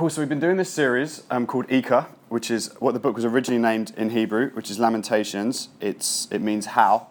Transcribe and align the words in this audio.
Cool. 0.00 0.08
So 0.08 0.22
we've 0.22 0.30
been 0.30 0.40
doing 0.40 0.56
this 0.56 0.72
series 0.72 1.24
um, 1.30 1.46
called 1.46 1.70
Ika, 1.70 2.06
which 2.30 2.50
is 2.50 2.74
what 2.78 2.94
the 2.94 2.98
book 2.98 3.16
was 3.16 3.26
originally 3.26 3.60
named 3.60 3.92
in 3.98 4.08
Hebrew, 4.08 4.48
which 4.54 4.70
is 4.70 4.78
Lamentations. 4.78 5.68
It's 5.78 6.26
it 6.30 6.40
means 6.40 6.64
how. 6.64 7.08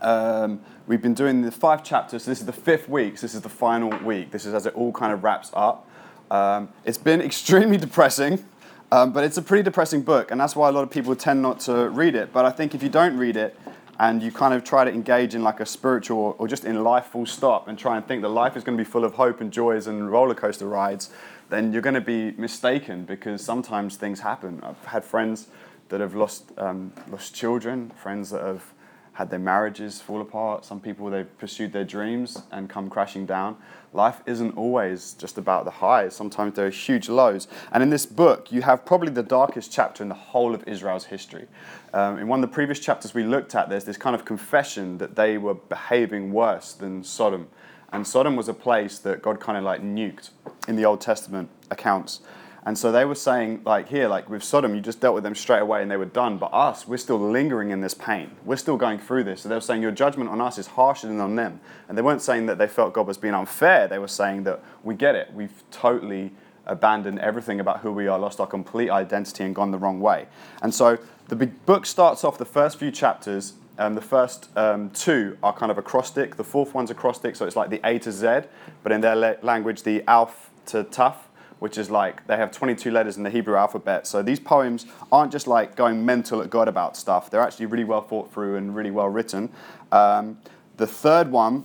Um, 0.00 0.60
we've 0.86 1.02
been 1.02 1.14
doing 1.14 1.42
the 1.42 1.50
five 1.50 1.82
chapters. 1.82 2.22
So 2.22 2.30
this 2.30 2.38
is 2.38 2.46
the 2.46 2.52
fifth 2.52 2.88
week. 2.88 3.18
So 3.18 3.22
this 3.22 3.34
is 3.34 3.40
the 3.40 3.48
final 3.48 3.90
week. 4.04 4.30
This 4.30 4.46
is 4.46 4.54
as 4.54 4.64
it 4.64 4.76
all 4.76 4.92
kind 4.92 5.12
of 5.12 5.24
wraps 5.24 5.50
up. 5.54 5.88
Um, 6.30 6.68
it's 6.84 6.98
been 6.98 7.20
extremely 7.30 7.78
depressing, 7.78 8.44
um, 8.92 9.12
but 9.12 9.24
it's 9.24 9.36
a 9.36 9.42
pretty 9.42 9.64
depressing 9.64 10.02
book, 10.02 10.30
and 10.30 10.40
that's 10.40 10.54
why 10.54 10.68
a 10.68 10.72
lot 10.72 10.82
of 10.82 10.92
people 10.92 11.16
tend 11.16 11.42
not 11.42 11.58
to 11.62 11.88
read 11.88 12.14
it. 12.14 12.32
But 12.32 12.44
I 12.44 12.50
think 12.50 12.76
if 12.76 12.82
you 12.84 12.90
don't 12.90 13.16
read 13.16 13.36
it, 13.36 13.58
and 14.00 14.22
you 14.22 14.30
kind 14.30 14.54
of 14.54 14.62
try 14.62 14.84
to 14.84 14.92
engage 14.92 15.34
in 15.34 15.42
like 15.42 15.58
a 15.58 15.66
spiritual 15.66 16.36
or 16.38 16.46
just 16.46 16.64
in 16.64 16.84
life 16.84 17.06
full 17.06 17.26
stop 17.26 17.66
and 17.66 17.76
try 17.76 17.96
and 17.96 18.06
think 18.06 18.22
that 18.22 18.28
life 18.28 18.56
is 18.56 18.62
going 18.62 18.78
to 18.78 18.82
be 18.82 18.88
full 18.88 19.04
of 19.04 19.14
hope 19.14 19.40
and 19.40 19.52
joys 19.52 19.88
and 19.88 20.10
roller 20.10 20.34
coaster 20.34 20.68
rides, 20.68 21.10
then 21.50 21.72
you're 21.72 21.82
going 21.82 21.94
to 21.94 22.00
be 22.00 22.32
mistaken 22.32 23.04
because 23.04 23.44
sometimes 23.44 23.96
things 23.96 24.20
happen. 24.20 24.60
I've 24.62 24.84
had 24.84 25.04
friends 25.04 25.48
that 25.88 26.00
have 26.00 26.14
lost, 26.14 26.52
um, 26.58 26.92
lost 27.10 27.34
children, 27.34 27.90
friends 27.90 28.30
that 28.30 28.42
have 28.42 28.72
had 29.18 29.30
their 29.30 29.38
marriages 29.40 30.00
fall 30.00 30.20
apart, 30.20 30.64
some 30.64 30.78
people 30.78 31.10
they've 31.10 31.38
pursued 31.38 31.72
their 31.72 31.82
dreams 31.82 32.42
and 32.52 32.70
come 32.70 32.88
crashing 32.88 33.26
down. 33.26 33.56
Life 33.92 34.22
isn't 34.26 34.56
always 34.56 35.14
just 35.14 35.38
about 35.38 35.64
the 35.64 35.72
highs, 35.72 36.14
sometimes 36.14 36.54
there 36.54 36.66
are 36.66 36.70
huge 36.70 37.08
lows. 37.08 37.48
And 37.72 37.82
in 37.82 37.90
this 37.90 38.06
book, 38.06 38.52
you 38.52 38.62
have 38.62 38.84
probably 38.84 39.10
the 39.10 39.24
darkest 39.24 39.72
chapter 39.72 40.04
in 40.04 40.08
the 40.08 40.14
whole 40.14 40.54
of 40.54 40.62
Israel's 40.68 41.06
history. 41.06 41.48
Um, 41.92 42.18
in 42.18 42.28
one 42.28 42.44
of 42.44 42.48
the 42.48 42.54
previous 42.54 42.78
chapters 42.78 43.12
we 43.12 43.24
looked 43.24 43.56
at, 43.56 43.68
there's 43.68 43.84
this 43.84 43.96
kind 43.96 44.14
of 44.14 44.24
confession 44.24 44.98
that 44.98 45.16
they 45.16 45.36
were 45.36 45.54
behaving 45.54 46.32
worse 46.32 46.74
than 46.74 47.02
Sodom. 47.02 47.48
And 47.92 48.06
Sodom 48.06 48.36
was 48.36 48.48
a 48.48 48.54
place 48.54 48.98
that 49.00 49.22
God 49.22 49.40
kind 49.40 49.56
of 49.56 49.64
like 49.64 49.82
nuked 49.82 50.30
in 50.66 50.76
the 50.76 50.84
Old 50.84 51.00
Testament 51.00 51.48
accounts. 51.70 52.20
And 52.66 52.76
so 52.76 52.92
they 52.92 53.06
were 53.06 53.14
saying, 53.14 53.62
like 53.64 53.88
here, 53.88 54.08
like 54.08 54.28
with 54.28 54.44
Sodom, 54.44 54.74
you 54.74 54.82
just 54.82 55.00
dealt 55.00 55.14
with 55.14 55.24
them 55.24 55.34
straight 55.34 55.62
away 55.62 55.80
and 55.80 55.90
they 55.90 55.96
were 55.96 56.04
done. 56.04 56.36
But 56.36 56.52
us, 56.52 56.86
we're 56.86 56.98
still 56.98 57.18
lingering 57.18 57.70
in 57.70 57.80
this 57.80 57.94
pain. 57.94 58.32
We're 58.44 58.56
still 58.56 58.76
going 58.76 58.98
through 58.98 59.24
this. 59.24 59.40
So 59.40 59.48
they 59.48 59.54
were 59.54 59.62
saying, 59.62 59.80
your 59.80 59.90
judgment 59.90 60.28
on 60.28 60.40
us 60.42 60.58
is 60.58 60.66
harsher 60.66 61.06
than 61.06 61.18
on 61.18 61.34
them. 61.34 61.60
And 61.88 61.96
they 61.96 62.02
weren't 62.02 62.20
saying 62.20 62.44
that 62.46 62.58
they 62.58 62.66
felt 62.66 62.92
God 62.92 63.06
was 63.06 63.16
being 63.16 63.32
unfair. 63.32 63.88
They 63.88 63.98
were 63.98 64.08
saying 64.08 64.42
that 64.42 64.60
we 64.82 64.94
get 64.94 65.14
it. 65.14 65.32
We've 65.32 65.62
totally 65.70 66.32
abandoned 66.66 67.20
everything 67.20 67.60
about 67.60 67.80
who 67.80 67.90
we 67.90 68.06
are, 68.06 68.18
lost 68.18 68.38
our 68.38 68.46
complete 68.46 68.90
identity, 68.90 69.44
and 69.44 69.54
gone 69.54 69.70
the 69.70 69.78
wrong 69.78 70.00
way. 70.00 70.26
And 70.60 70.74
so 70.74 70.98
the 71.28 71.36
book 71.36 71.86
starts 71.86 72.22
off 72.22 72.36
the 72.36 72.44
first 72.44 72.78
few 72.78 72.90
chapters. 72.90 73.54
Um, 73.78 73.94
the 73.94 74.02
first 74.02 74.50
um, 74.56 74.90
two 74.90 75.38
are 75.42 75.52
kind 75.52 75.70
of 75.70 75.78
acrostic. 75.78 76.36
The 76.36 76.44
fourth 76.44 76.74
one's 76.74 76.90
acrostic, 76.90 77.36
so 77.36 77.46
it's 77.46 77.56
like 77.56 77.70
the 77.70 77.80
A 77.84 77.98
to 78.00 78.12
Z, 78.12 78.40
but 78.82 78.92
in 78.92 79.00
their 79.00 79.16
la- 79.16 79.34
language, 79.42 79.84
the 79.84 80.02
Alf 80.08 80.50
to 80.66 80.84
Taf 80.84 81.14
which 81.58 81.76
is 81.76 81.90
like 81.90 82.26
they 82.26 82.36
have 82.36 82.50
22 82.50 82.90
letters 82.90 83.16
in 83.16 83.22
the 83.22 83.30
Hebrew 83.30 83.56
alphabet. 83.56 84.06
So 84.06 84.22
these 84.22 84.40
poems 84.40 84.86
aren't 85.10 85.32
just 85.32 85.46
like 85.46 85.74
going 85.74 86.04
mental 86.04 86.40
at 86.40 86.50
God 86.50 86.68
about 86.68 86.96
stuff, 86.96 87.30
they're 87.30 87.40
actually 87.40 87.66
really 87.66 87.84
well 87.84 88.00
thought 88.00 88.32
through 88.32 88.56
and 88.56 88.74
really 88.74 88.90
well 88.90 89.08
written. 89.08 89.50
Um, 89.92 90.38
the 90.76 90.86
third 90.86 91.30
one 91.30 91.64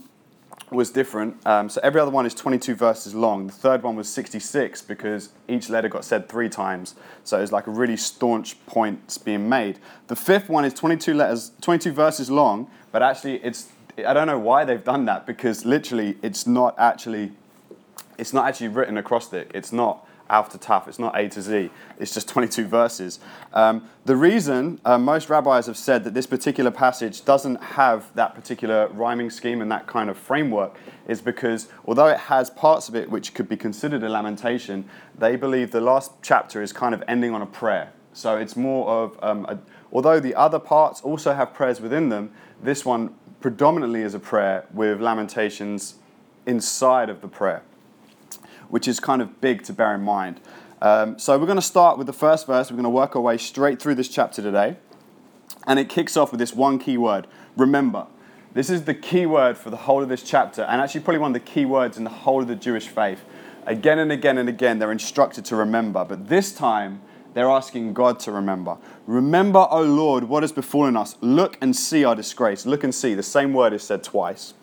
was 0.73 0.91
different. 0.91 1.45
Um, 1.45 1.69
so 1.69 1.79
every 1.83 2.01
other 2.01 2.11
one 2.11 2.25
is 2.25 2.33
22 2.33 2.75
verses 2.75 3.13
long. 3.13 3.47
The 3.47 3.53
third 3.53 3.83
one 3.83 3.95
was 3.95 4.09
66 4.09 4.81
because 4.81 5.29
each 5.47 5.69
letter 5.69 5.89
got 5.89 6.05
said 6.05 6.29
three 6.29 6.49
times. 6.49 6.95
So 7.23 7.37
it 7.37 7.41
was 7.41 7.51
like 7.51 7.67
a 7.67 7.71
really 7.71 7.97
staunch 7.97 8.63
points 8.65 9.17
being 9.17 9.49
made. 9.49 9.79
The 10.07 10.15
fifth 10.15 10.49
one 10.49 10.65
is 10.65 10.73
22 10.73 11.13
letters, 11.13 11.51
22 11.61 11.91
verses 11.91 12.29
long, 12.29 12.69
but 12.91 13.01
actually 13.01 13.43
it's 13.43 13.69
I 13.97 14.13
don't 14.13 14.27
know 14.27 14.39
why 14.39 14.65
they've 14.65 14.83
done 14.83 15.05
that 15.05 15.27
because 15.27 15.65
literally 15.65 16.17
it's 16.23 16.47
not 16.47 16.73
actually 16.79 17.31
it's 18.17 18.33
not 18.33 18.47
actually 18.47 18.69
written 18.69 18.97
acrostic. 18.97 19.51
It's 19.53 19.71
not 19.71 20.02
Alf 20.33 20.49
to. 20.49 20.83
It's 20.87 20.97
not 20.97 21.17
A 21.17 21.29
to 21.29 21.41
Z. 21.41 21.69
It's 21.99 22.11
just 22.11 22.27
22 22.35 22.65
verses. 22.65 23.19
Um, 23.53 23.87
the 24.05 24.15
reason 24.15 24.81
uh, 24.83 24.97
most 24.97 25.29
rabbis 25.29 25.67
have 25.67 25.77
said 25.77 26.03
that 26.05 26.15
this 26.15 26.25
particular 26.25 26.71
passage 26.71 27.23
doesn't 27.23 27.61
have 27.61 28.11
that 28.15 28.33
particular 28.33 28.87
rhyming 28.87 29.29
scheme 29.29 29.61
and 29.61 29.71
that 29.71 29.85
kind 29.85 30.09
of 30.09 30.17
framework 30.17 30.75
is 31.07 31.21
because 31.21 31.67
although 31.85 32.07
it 32.07 32.17
has 32.17 32.49
parts 32.49 32.89
of 32.89 32.95
it 32.95 33.11
which 33.11 33.35
could 33.35 33.47
be 33.47 33.55
considered 33.55 34.03
a 34.03 34.09
lamentation, 34.09 34.85
they 35.15 35.35
believe 35.35 35.69
the 35.69 35.81
last 35.81 36.11
chapter 36.23 36.63
is 36.63 36.73
kind 36.73 36.95
of 36.95 37.03
ending 37.07 37.31
on 37.35 37.43
a 37.43 37.45
prayer. 37.45 37.93
So 38.13 38.35
it's 38.35 38.55
more 38.55 38.89
of, 38.89 39.19
um, 39.21 39.45
a, 39.45 39.59
although 39.91 40.19
the 40.19 40.33
other 40.33 40.59
parts 40.59 41.01
also 41.01 41.33
have 41.33 41.53
prayers 41.53 41.79
within 41.79 42.09
them, 42.09 42.31
this 42.61 42.83
one 42.83 43.13
predominantly 43.39 44.01
is 44.01 44.15
a 44.15 44.19
prayer 44.19 44.65
with 44.73 44.99
lamentations 44.99 45.95
inside 46.47 47.09
of 47.09 47.21
the 47.21 47.27
prayer 47.27 47.61
which 48.69 48.87
is 48.87 48.99
kind 48.99 49.21
of 49.21 49.41
big 49.41 49.63
to 49.63 49.73
bear 49.73 49.93
in 49.95 50.01
mind. 50.01 50.39
Um, 50.81 51.17
so 51.17 51.37
we're 51.37 51.45
going 51.45 51.55
to 51.55 51.61
start 51.61 51.97
with 51.97 52.07
the 52.07 52.13
first 52.13 52.47
verse. 52.47 52.69
We're 52.69 52.75
going 52.75 52.83
to 52.83 52.89
work 52.89 53.15
our 53.15 53.21
way 53.21 53.37
straight 53.37 53.81
through 53.81 53.95
this 53.95 54.09
chapter 54.09 54.41
today. 54.41 54.77
And 55.65 55.79
it 55.79 55.87
kicks 55.87 56.17
off 56.17 56.31
with 56.31 56.39
this 56.39 56.53
one 56.53 56.79
key 56.79 56.97
word 56.97 57.27
remember. 57.55 58.07
This 58.53 58.69
is 58.69 58.83
the 58.83 58.93
key 58.93 59.25
word 59.25 59.57
for 59.57 59.69
the 59.69 59.77
whole 59.77 60.03
of 60.03 60.09
this 60.09 60.21
chapter, 60.21 60.61
and 60.61 60.79
actually, 60.79 61.01
probably 61.01 61.19
one 61.19 61.31
of 61.31 61.33
the 61.33 61.51
key 61.51 61.65
words 61.65 61.97
in 61.97 62.03
the 62.03 62.09
whole 62.09 62.41
of 62.41 62.47
the 62.47 62.55
Jewish 62.55 62.87
faith. 62.87 63.23
Again 63.65 63.97
and 63.97 64.11
again 64.11 64.37
and 64.37 64.47
again, 64.47 64.77
they're 64.77 64.91
instructed 64.91 65.45
to 65.45 65.55
remember, 65.55 66.05
but 66.05 66.27
this 66.27 66.53
time, 66.53 67.01
they're 67.33 67.49
asking 67.49 67.93
God 67.93 68.19
to 68.21 68.31
remember. 68.31 68.77
Remember, 69.07 69.65
O 69.71 69.81
Lord, 69.81 70.25
what 70.25 70.43
has 70.43 70.51
befallen 70.51 70.95
us. 70.95 71.17
Look 71.19 71.57
and 71.61 71.75
see 71.75 72.03
our 72.03 72.15
disgrace. 72.15 72.65
Look 72.67 72.83
and 72.83 72.93
see. 72.93 73.15
The 73.15 73.23
same 73.23 73.53
word 73.53 73.73
is 73.73 73.81
said 73.81 74.03
twice. 74.03 74.53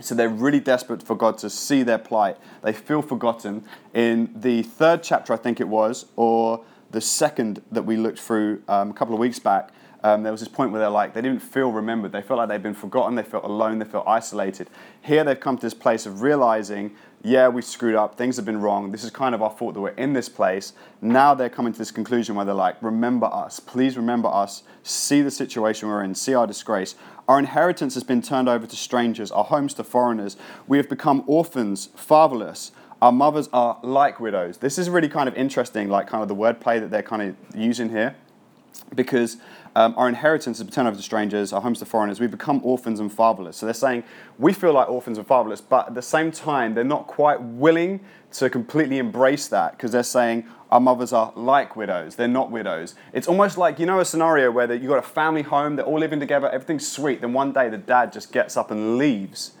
So 0.00 0.14
they're 0.14 0.28
really 0.28 0.60
desperate 0.60 1.02
for 1.02 1.14
God 1.14 1.38
to 1.38 1.50
see 1.50 1.82
their 1.82 1.98
plight. 1.98 2.36
They 2.62 2.72
feel 2.72 3.02
forgotten. 3.02 3.64
In 3.94 4.30
the 4.34 4.62
third 4.62 5.02
chapter, 5.02 5.32
I 5.32 5.36
think 5.36 5.60
it 5.60 5.68
was, 5.68 6.06
or 6.16 6.64
the 6.90 7.00
second 7.00 7.62
that 7.70 7.82
we 7.82 7.96
looked 7.96 8.18
through 8.18 8.62
um, 8.68 8.90
a 8.90 8.94
couple 8.94 9.14
of 9.14 9.20
weeks 9.20 9.38
back, 9.38 9.70
um, 10.02 10.22
there 10.22 10.32
was 10.32 10.40
this 10.40 10.48
point 10.48 10.72
where 10.72 10.80
they're 10.80 10.88
like, 10.88 11.12
they 11.12 11.20
didn't 11.20 11.42
feel 11.42 11.70
remembered. 11.70 12.12
They 12.12 12.22
felt 12.22 12.38
like 12.38 12.48
they'd 12.48 12.62
been 12.62 12.74
forgotten. 12.74 13.16
They 13.16 13.22
felt 13.22 13.44
alone. 13.44 13.78
They 13.78 13.84
felt 13.84 14.06
isolated. 14.08 14.70
Here 15.02 15.24
they've 15.24 15.38
come 15.38 15.56
to 15.56 15.62
this 15.62 15.74
place 15.74 16.06
of 16.06 16.22
realizing, 16.22 16.92
yeah, 17.22 17.48
we 17.48 17.60
screwed 17.60 17.94
up. 17.94 18.16
Things 18.16 18.36
have 18.36 18.46
been 18.46 18.62
wrong. 18.62 18.92
This 18.92 19.04
is 19.04 19.10
kind 19.10 19.34
of 19.34 19.42
our 19.42 19.50
fault 19.50 19.74
that 19.74 19.80
we're 19.80 19.90
in 19.90 20.14
this 20.14 20.28
place. 20.28 20.72
Now 21.02 21.34
they're 21.34 21.50
coming 21.50 21.74
to 21.74 21.78
this 21.78 21.90
conclusion 21.90 22.34
where 22.34 22.46
they're 22.46 22.54
like, 22.54 22.76
remember 22.82 23.26
us. 23.26 23.60
Please 23.60 23.98
remember 23.98 24.28
us. 24.28 24.62
See 24.82 25.20
the 25.20 25.30
situation 25.30 25.88
we're 25.88 26.02
in. 26.02 26.14
See 26.14 26.34
our 26.34 26.46
disgrace. 26.46 26.94
Our 27.30 27.38
inheritance 27.38 27.94
has 27.94 28.02
been 28.02 28.22
turned 28.22 28.48
over 28.48 28.66
to 28.66 28.74
strangers, 28.74 29.30
our 29.30 29.44
homes 29.44 29.72
to 29.74 29.84
foreigners. 29.84 30.36
We 30.66 30.78
have 30.78 30.88
become 30.88 31.22
orphans, 31.28 31.88
fatherless. 31.94 32.72
Our 33.00 33.12
mothers 33.12 33.48
are 33.52 33.78
like 33.84 34.18
widows. 34.18 34.56
This 34.56 34.78
is 34.78 34.90
really 34.90 35.08
kind 35.08 35.28
of 35.28 35.36
interesting, 35.36 35.88
like 35.88 36.08
kind 36.08 36.22
of 36.24 36.28
the 36.28 36.34
wordplay 36.34 36.80
that 36.80 36.90
they're 36.90 37.04
kind 37.04 37.22
of 37.22 37.36
using 37.54 37.90
here, 37.90 38.16
because 38.94 39.36
um, 39.76 39.94
our 39.96 40.08
inheritance 40.08 40.60
is 40.60 40.68
turned 40.68 40.88
over 40.88 40.96
to 40.96 41.02
strangers, 41.02 41.52
our 41.52 41.60
homes 41.60 41.78
to 41.78 41.84
foreigners. 41.84 42.18
We've 42.18 42.30
become 42.30 42.60
orphans 42.64 42.98
and 42.98 43.12
fatherless. 43.12 43.56
So 43.56 43.66
they're 43.66 43.74
saying 43.74 44.02
we 44.38 44.52
feel 44.52 44.72
like 44.72 44.88
orphans 44.88 45.18
and 45.18 45.26
fatherless, 45.26 45.60
but 45.60 45.88
at 45.88 45.94
the 45.94 46.02
same 46.02 46.32
time, 46.32 46.74
they're 46.74 46.84
not 46.84 47.06
quite 47.06 47.40
willing 47.40 48.00
to 48.32 48.50
completely 48.50 48.98
embrace 48.98 49.48
that 49.48 49.72
because 49.72 49.92
they're 49.92 50.02
saying 50.02 50.46
our 50.70 50.80
mothers 50.80 51.12
are 51.12 51.32
like 51.34 51.76
widows. 51.76 52.16
They're 52.16 52.28
not 52.28 52.50
widows. 52.50 52.94
It's 53.12 53.28
almost 53.28 53.58
like, 53.58 53.78
you 53.78 53.86
know, 53.86 54.00
a 54.00 54.04
scenario 54.04 54.50
where 54.50 54.72
you've 54.72 54.88
got 54.88 54.98
a 54.98 55.02
family 55.02 55.42
home, 55.42 55.76
they're 55.76 55.84
all 55.84 55.98
living 55.98 56.20
together, 56.20 56.48
everything's 56.48 56.86
sweet. 56.86 57.20
Then 57.20 57.32
one 57.32 57.52
day 57.52 57.68
the 57.68 57.78
dad 57.78 58.12
just 58.12 58.32
gets 58.32 58.56
up 58.56 58.70
and 58.70 58.98
leaves. 58.98 59.52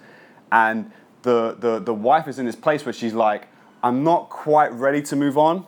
And 0.52 0.90
the, 1.22 1.56
the, 1.58 1.78
the 1.78 1.94
wife 1.94 2.28
is 2.28 2.38
in 2.38 2.46
this 2.46 2.56
place 2.56 2.84
where 2.84 2.92
she's 2.92 3.14
like, 3.14 3.48
I'm 3.82 4.04
not 4.04 4.28
quite 4.28 4.72
ready 4.72 5.02
to 5.02 5.16
move 5.16 5.38
on. 5.38 5.66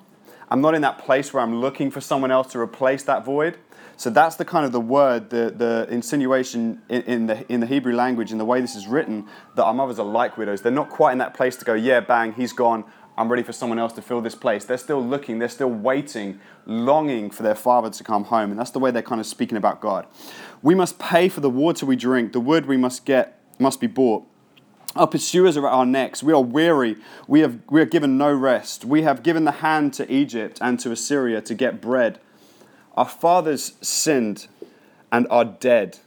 I'm 0.53 0.61
not 0.61 0.75
in 0.75 0.83
that 0.83 0.99
place 0.99 1.33
where 1.33 1.43
I'm 1.43 1.63
looking 1.63 1.91
for 1.91 2.03
someone 2.03 2.31
else 2.31 2.53
to 2.53 2.59
replace 2.59 3.05
that 3.05 3.25
void. 3.25 3.57
So 3.97 4.11
that's 4.11 4.37
the 4.37 4.45
kind 4.45 4.67
of 4.67 4.73
the 4.73 4.83
word, 4.83 5.31
the, 5.31 5.51
the 5.51 5.87
insinuation 5.91 6.83
in, 6.91 7.03
in, 7.05 7.27
the, 7.27 7.51
in 7.51 7.61
the 7.61 7.67
Hebrew 7.67 7.95
language, 7.95 8.33
in 8.33 8.37
the 8.37 8.45
way 8.45 8.61
this 8.61 8.77
is 8.77 8.87
written, 8.87 9.27
that 9.55 9.65
our 9.65 9.73
mothers 9.73 9.99
are 9.99 10.05
like 10.05 10.37
widows. 10.37 10.61
They're 10.61 10.71
not 10.71 10.91
quite 10.91 11.13
in 11.13 11.19
that 11.19 11.33
place 11.33 11.57
to 11.57 11.65
go, 11.65 11.73
yeah, 11.73 12.01
bang, 12.01 12.35
he's 12.35 12.53
gone. 12.53 12.85
I'm 13.17 13.31
ready 13.31 13.43
for 13.43 13.55
someone 13.55 13.79
else 13.79 13.95
to 13.95 14.03
fill 14.03 14.21
this 14.21 14.35
place. 14.35 14.67
They're 14.67 14.77
still 14.77 15.03
looking, 15.03 15.39
they're 15.39 15.49
still 15.49 15.71
waiting, 15.71 16.39
longing 16.67 17.31
for 17.31 17.43
their 17.43 17.55
father 17.55 17.89
to 17.89 18.05
come 18.05 18.25
home. 18.25 18.51
And 18.51 18.61
that's 18.61 18.73
the 18.73 18.79
way 18.79 18.91
they're 18.91 19.01
kind 19.01 19.23
of 19.23 19.27
speaking 19.27 19.57
about 19.57 19.81
God. 19.81 20.07
We 20.61 20.75
must 20.75 20.99
pay 20.99 21.31
for 21.31 21.41
the 21.41 21.49
water 21.49 21.87
we 21.87 21.97
drink, 21.97 22.35
the 22.35 22.41
wood 22.41 22.67
we 22.67 22.77
must 22.77 23.07
get 23.07 23.41
must 23.59 23.81
be 23.81 23.87
bought. 23.87 24.27
Our 24.95 25.07
pursuers 25.07 25.57
are 25.57 25.67
at 25.67 25.73
our 25.73 25.87
necks. 25.87 26.23
We 26.23 26.33
are 26.33 26.43
weary. 26.43 26.97
We, 27.27 27.41
have, 27.41 27.61
we 27.71 27.81
are 27.81 27.87
given 27.87 28.19
no 28.19 28.33
rest. 28.33 28.85
We 28.85 29.03
have 29.03 29.23
given 29.23 29.45
the 29.45 29.53
hand 29.53 29.95
to 29.95 30.13
Egypt 30.13 30.59
and 30.61 30.79
to 30.81 30.93
Assyria 30.93 31.41
to 31.43 31.55
get 31.55 31.81
bread. 31.81 32.21
Our 32.95 33.09
fathers 33.09 33.73
sinned 33.81 34.49
and 35.11 35.27
are 35.31 35.47
dead, 35.47 35.99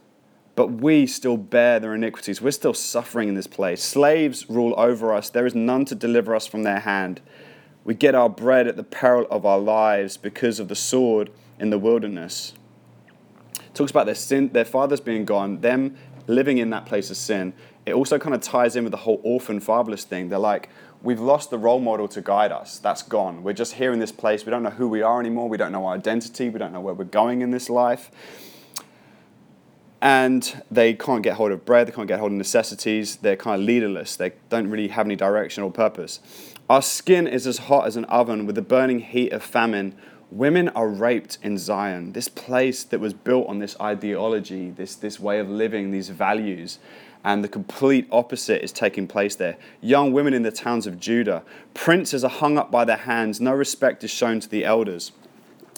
but 0.54 0.68
we 0.68 1.06
still 1.06 1.36
bear 1.36 1.80
their 1.80 1.94
iniquities. 1.94 2.40
We're 2.40 2.52
still 2.52 2.74
suffering 2.74 3.28
in 3.28 3.34
this 3.34 3.48
place. 3.48 3.82
Slaves 3.82 4.48
rule 4.48 4.74
over 4.76 5.12
us. 5.12 5.30
There 5.30 5.46
is 5.46 5.54
none 5.54 5.84
to 5.86 5.96
deliver 5.96 6.34
us 6.34 6.46
from 6.46 6.62
their 6.62 6.80
hand. 6.80 7.20
We 7.84 7.94
get 7.94 8.14
our 8.14 8.28
bread 8.28 8.68
at 8.68 8.76
the 8.76 8.84
peril 8.84 9.26
of 9.30 9.44
our 9.44 9.58
lives 9.58 10.16
because 10.16 10.60
of 10.60 10.68
the 10.68 10.74
sword 10.76 11.30
in 11.58 11.70
the 11.70 11.78
wilderness. 11.78 12.52
It 13.56 13.74
talks 13.74 13.90
about 13.90 14.06
their 14.06 14.14
sin, 14.14 14.50
their 14.52 14.64
fathers 14.64 15.00
being 15.00 15.24
gone, 15.24 15.60
them 15.60 15.96
living 16.26 16.58
in 16.58 16.70
that 16.70 16.86
place 16.86 17.10
of 17.10 17.16
sin. 17.16 17.52
It 17.84 17.94
also 17.94 18.18
kind 18.18 18.34
of 18.34 18.40
ties 18.40 18.76
in 18.76 18.84
with 18.84 18.90
the 18.90 18.98
whole 18.98 19.20
orphan 19.22 19.60
fatherless 19.60 20.04
thing. 20.04 20.28
They're 20.28 20.38
like, 20.38 20.68
we've 21.02 21.20
lost 21.20 21.50
the 21.50 21.58
role 21.58 21.78
model 21.78 22.08
to 22.08 22.20
guide 22.20 22.50
us. 22.52 22.78
That's 22.78 23.02
gone. 23.02 23.42
We're 23.42 23.52
just 23.52 23.74
here 23.74 23.92
in 23.92 24.00
this 24.00 24.12
place. 24.12 24.44
We 24.44 24.50
don't 24.50 24.62
know 24.62 24.70
who 24.70 24.88
we 24.88 25.02
are 25.02 25.20
anymore. 25.20 25.48
We 25.48 25.56
don't 25.56 25.72
know 25.72 25.86
our 25.86 25.94
identity. 25.94 26.48
We 26.48 26.58
don't 26.58 26.72
know 26.72 26.80
where 26.80 26.94
we're 26.94 27.04
going 27.04 27.42
in 27.42 27.52
this 27.52 27.70
life. 27.70 28.10
And 30.02 30.62
they 30.70 30.94
can't 30.94 31.22
get 31.22 31.36
hold 31.36 31.52
of 31.52 31.64
bread. 31.64 31.88
They 31.88 31.92
can't 31.92 32.08
get 32.08 32.18
hold 32.18 32.32
of 32.32 32.38
necessities. 32.38 33.16
They're 33.16 33.36
kind 33.36 33.60
of 33.60 33.66
leaderless. 33.66 34.16
They 34.16 34.32
don't 34.50 34.68
really 34.68 34.88
have 34.88 35.06
any 35.06 35.16
direction 35.16 35.62
or 35.62 35.70
purpose. 35.70 36.20
Our 36.68 36.82
skin 36.82 37.26
is 37.26 37.46
as 37.46 37.58
hot 37.58 37.86
as 37.86 37.96
an 37.96 38.04
oven 38.06 38.44
with 38.44 38.56
the 38.56 38.62
burning 38.62 38.98
heat 38.98 39.32
of 39.32 39.42
famine. 39.42 39.94
Women 40.30 40.68
are 40.70 40.88
raped 40.88 41.38
in 41.42 41.56
Zion, 41.56 42.12
this 42.12 42.28
place 42.28 42.82
that 42.84 42.98
was 42.98 43.14
built 43.14 43.46
on 43.46 43.60
this 43.60 43.76
ideology, 43.80 44.70
this, 44.70 44.96
this 44.96 45.20
way 45.20 45.38
of 45.38 45.48
living, 45.48 45.92
these 45.92 46.08
values 46.08 46.78
and 47.26 47.42
the 47.42 47.48
complete 47.48 48.06
opposite 48.12 48.62
is 48.62 48.70
taking 48.70 49.08
place 49.08 49.34
there. 49.34 49.56
Young 49.80 50.12
women 50.12 50.32
in 50.32 50.44
the 50.44 50.52
towns 50.52 50.86
of 50.86 51.00
Judah, 51.00 51.42
princes 51.74 52.22
are 52.22 52.30
hung 52.30 52.56
up 52.56 52.70
by 52.70 52.84
their 52.84 52.98
hands, 52.98 53.40
no 53.40 53.52
respect 53.52 54.04
is 54.04 54.12
shown 54.12 54.38
to 54.38 54.48
the 54.48 54.64
elders. 54.64 55.10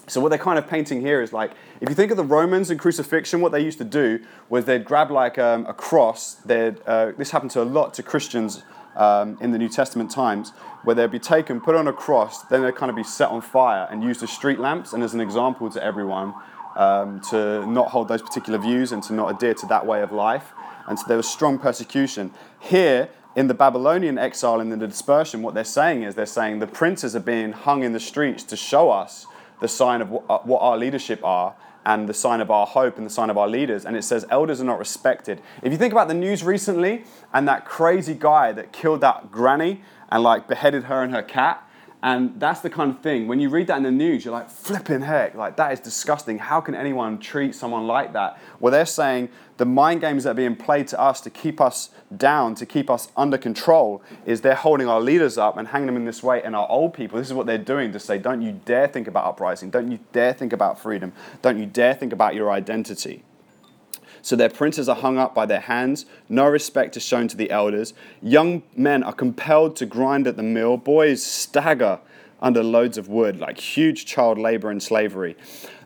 So, 0.09 0.21
what 0.21 0.29
they're 0.29 0.39
kind 0.39 0.59
of 0.59 0.69
painting 0.69 1.01
here 1.01 1.23
is 1.23 1.33
like, 1.33 1.53
if 1.81 1.89
you 1.89 1.94
think 1.94 2.11
of 2.11 2.19
the 2.19 2.25
Romans 2.25 2.71
and 2.71 2.79
crucifixion, 2.79 3.41
what 3.41 3.53
they 3.53 3.61
used 3.61 3.79
to 3.79 3.85
do 3.85 4.21
was 4.51 4.67
they'd 4.67 4.85
grab 4.85 5.11
like 5.11 5.39
um, 5.39 5.65
a 5.67 5.73
cross. 5.73 6.35
They'd, 6.35 6.77
uh, 6.87 7.12
this 7.17 7.31
happened 7.31 7.51
to 7.53 7.62
a 7.62 7.65
lot 7.65 7.94
to 7.94 8.03
Christians 8.03 8.62
um, 8.96 9.38
in 9.40 9.52
the 9.52 9.58
New 9.58 9.69
Testament 9.69 10.11
times, 10.11 10.50
where 10.85 10.94
they'd 10.94 11.11
be 11.11 11.19
taken, 11.19 11.61
put 11.61 11.75
on 11.75 11.87
a 11.87 11.93
cross, 11.93 12.43
then 12.43 12.62
they'd 12.62 12.76
kind 12.76 12.90
of 12.90 12.96
be 12.96 13.05
set 13.05 13.29
on 13.29 13.40
fire 13.40 13.87
and 13.90 14.02
used 14.02 14.23
as 14.23 14.31
street 14.31 14.58
lamps 14.58 14.93
and 14.93 15.02
as 15.02 15.14
an 15.14 15.20
example 15.20 15.70
to 15.70 15.82
everyone 15.82 16.35
um, 16.76 17.20
to 17.31 17.67
not 17.67 17.88
hold 17.88 18.08
those 18.08 18.23
particular 18.23 18.58
views 18.58 18.93
and 18.93 19.02
to 19.02 19.12
not 19.12 19.29
adhere 19.35 19.55
to 19.55 19.67
that 19.67 19.87
way 19.87 20.02
of 20.02 20.12
life 20.12 20.52
and 20.88 20.99
so 20.99 21.05
there 21.06 21.19
was 21.19 21.29
strong 21.29 21.58
persecution. 21.58 22.32
Here, 22.58 23.11
in 23.37 23.46
the 23.46 23.55
Babylonian 23.55 24.19
exile 24.19 24.58
and 24.58 24.73
in 24.73 24.79
the 24.79 24.88
dispersion, 24.88 25.43
what 25.43 25.55
they're 25.55 25.62
saying 25.62 26.02
is 26.02 26.14
they're 26.14 26.26
saying 26.26 26.58
the 26.58 26.67
princes 26.67 27.14
are 27.14 27.20
being 27.20 27.52
hung 27.52 27.84
in 27.84 27.93
the 27.93 28.00
streets 28.00 28.43
to 28.44 28.56
show 28.56 28.91
us 28.91 29.26
the 29.61 29.69
sign 29.69 30.00
of 30.00 30.12
uh, 30.29 30.38
what 30.38 30.61
our 30.61 30.79
leadership 30.79 31.23
are 31.23 31.55
and 31.88 32.06
the 32.06 32.12
sign 32.12 32.43
of 32.43 32.50
our 32.50 32.67
hope 32.67 32.99
and 32.99 33.06
the 33.06 33.11
sign 33.11 33.31
of 33.31 33.38
our 33.38 33.49
leaders. 33.49 33.87
And 33.87 33.96
it 33.96 34.02
says 34.02 34.26
elders 34.29 34.61
are 34.61 34.64
not 34.64 34.79
respected. 34.79 35.40
If 35.62 35.73
you 35.73 35.79
think 35.79 35.90
about 35.90 36.06
the 36.06 36.14
news 36.14 36.44
recently 36.44 37.05
and 37.32 37.49
that 37.49 37.64
crazy 37.64 38.12
guy 38.12 38.52
that 38.52 38.73
killed 38.73 39.00
that 39.00 39.32
granny 39.32 39.81
and 40.11 40.23
like 40.23 40.46
beheaded 40.46 40.85
her 40.85 41.02
and 41.02 41.14
her 41.14 41.23
cat, 41.23 41.67
and 42.03 42.39
that's 42.39 42.61
the 42.61 42.71
kind 42.71 42.91
of 42.91 43.00
thing, 43.00 43.27
when 43.27 43.41
you 43.41 43.50
read 43.50 43.67
that 43.67 43.77
in 43.77 43.83
the 43.83 43.91
news, 43.91 44.25
you're 44.25 44.33
like, 44.33 44.49
flipping 44.49 45.00
heck, 45.00 45.35
like 45.35 45.56
that 45.56 45.73
is 45.73 45.81
disgusting. 45.81 46.39
How 46.39 46.61
can 46.61 46.75
anyone 46.75 47.19
treat 47.19 47.55
someone 47.55 47.87
like 47.87 48.12
that? 48.12 48.39
Well, 48.61 48.71
they're 48.71 48.87
saying 48.87 49.31
the 49.56 49.65
mind 49.65 50.00
games 50.00 50.23
that 50.23 50.31
are 50.31 50.35
being 50.35 50.55
played 50.55 50.87
to 50.89 51.00
us 51.00 51.21
to 51.23 51.31
keep 51.31 51.61
us 51.61 51.91
down, 52.17 52.55
to 52.55 52.67
keep 52.67 52.89
us 52.89 53.11
under 53.17 53.37
control, 53.37 54.00
is 54.25 54.43
they're 54.43 54.55
holding 54.55 54.89
our 54.89 55.00
leaders 55.00 55.37
up 55.37 55.56
and 55.56 55.69
hanging 55.69 55.87
them 55.87 55.97
in 55.97 56.05
this 56.05 56.23
way. 56.23 56.41
And 56.43 56.55
our 56.55 56.69
old 56.71 56.95
people, 56.95 57.19
this 57.19 57.27
is 57.27 57.35
what 57.35 57.47
they're 57.47 57.59
doing 57.59 57.91
to 57.93 57.99
say, 57.99 58.19
don't 58.19 58.43
you 58.43 58.61
dare 58.65 58.87
think 58.87 59.09
about 59.09 59.25
uprising. 59.25 59.71
Don't 59.71 59.91
you 59.91 59.99
dare 60.12 60.33
think 60.33 60.53
about 60.53 60.79
freedom. 60.79 61.12
Don't 61.43 61.59
you 61.59 61.67
dare 61.67 61.94
think 61.94 62.12
about 62.12 62.37
your 62.37 62.53
identity. 62.53 63.25
So 64.23 64.37
their 64.37 64.50
princes 64.50 64.88
are 64.88 64.97
hung 64.97 65.19
up 65.19 65.35
by 65.35 65.47
their 65.47 65.61
hands, 65.61 66.06
no 66.29 66.47
respect 66.47 66.97
is 66.97 67.03
shown 67.03 67.29
to 67.29 67.37
the 67.37 67.50
elders. 67.50 67.94
Young 68.23 68.62
men 68.76 69.03
are 69.03 69.12
compelled 69.12 69.76
to 69.76 69.87
grind 69.87 70.26
at 70.26 70.37
the 70.37 70.43
mill, 70.43 70.76
boys 70.76 71.23
stagger 71.23 72.00
under 72.41 72.62
loads 72.62 72.99
of 72.99 73.09
wood, 73.09 73.41
like 73.41 73.59
huge 73.59 74.06
child 74.06 74.38
labor 74.38 74.70
and 74.70 74.82
slavery. 74.82 75.37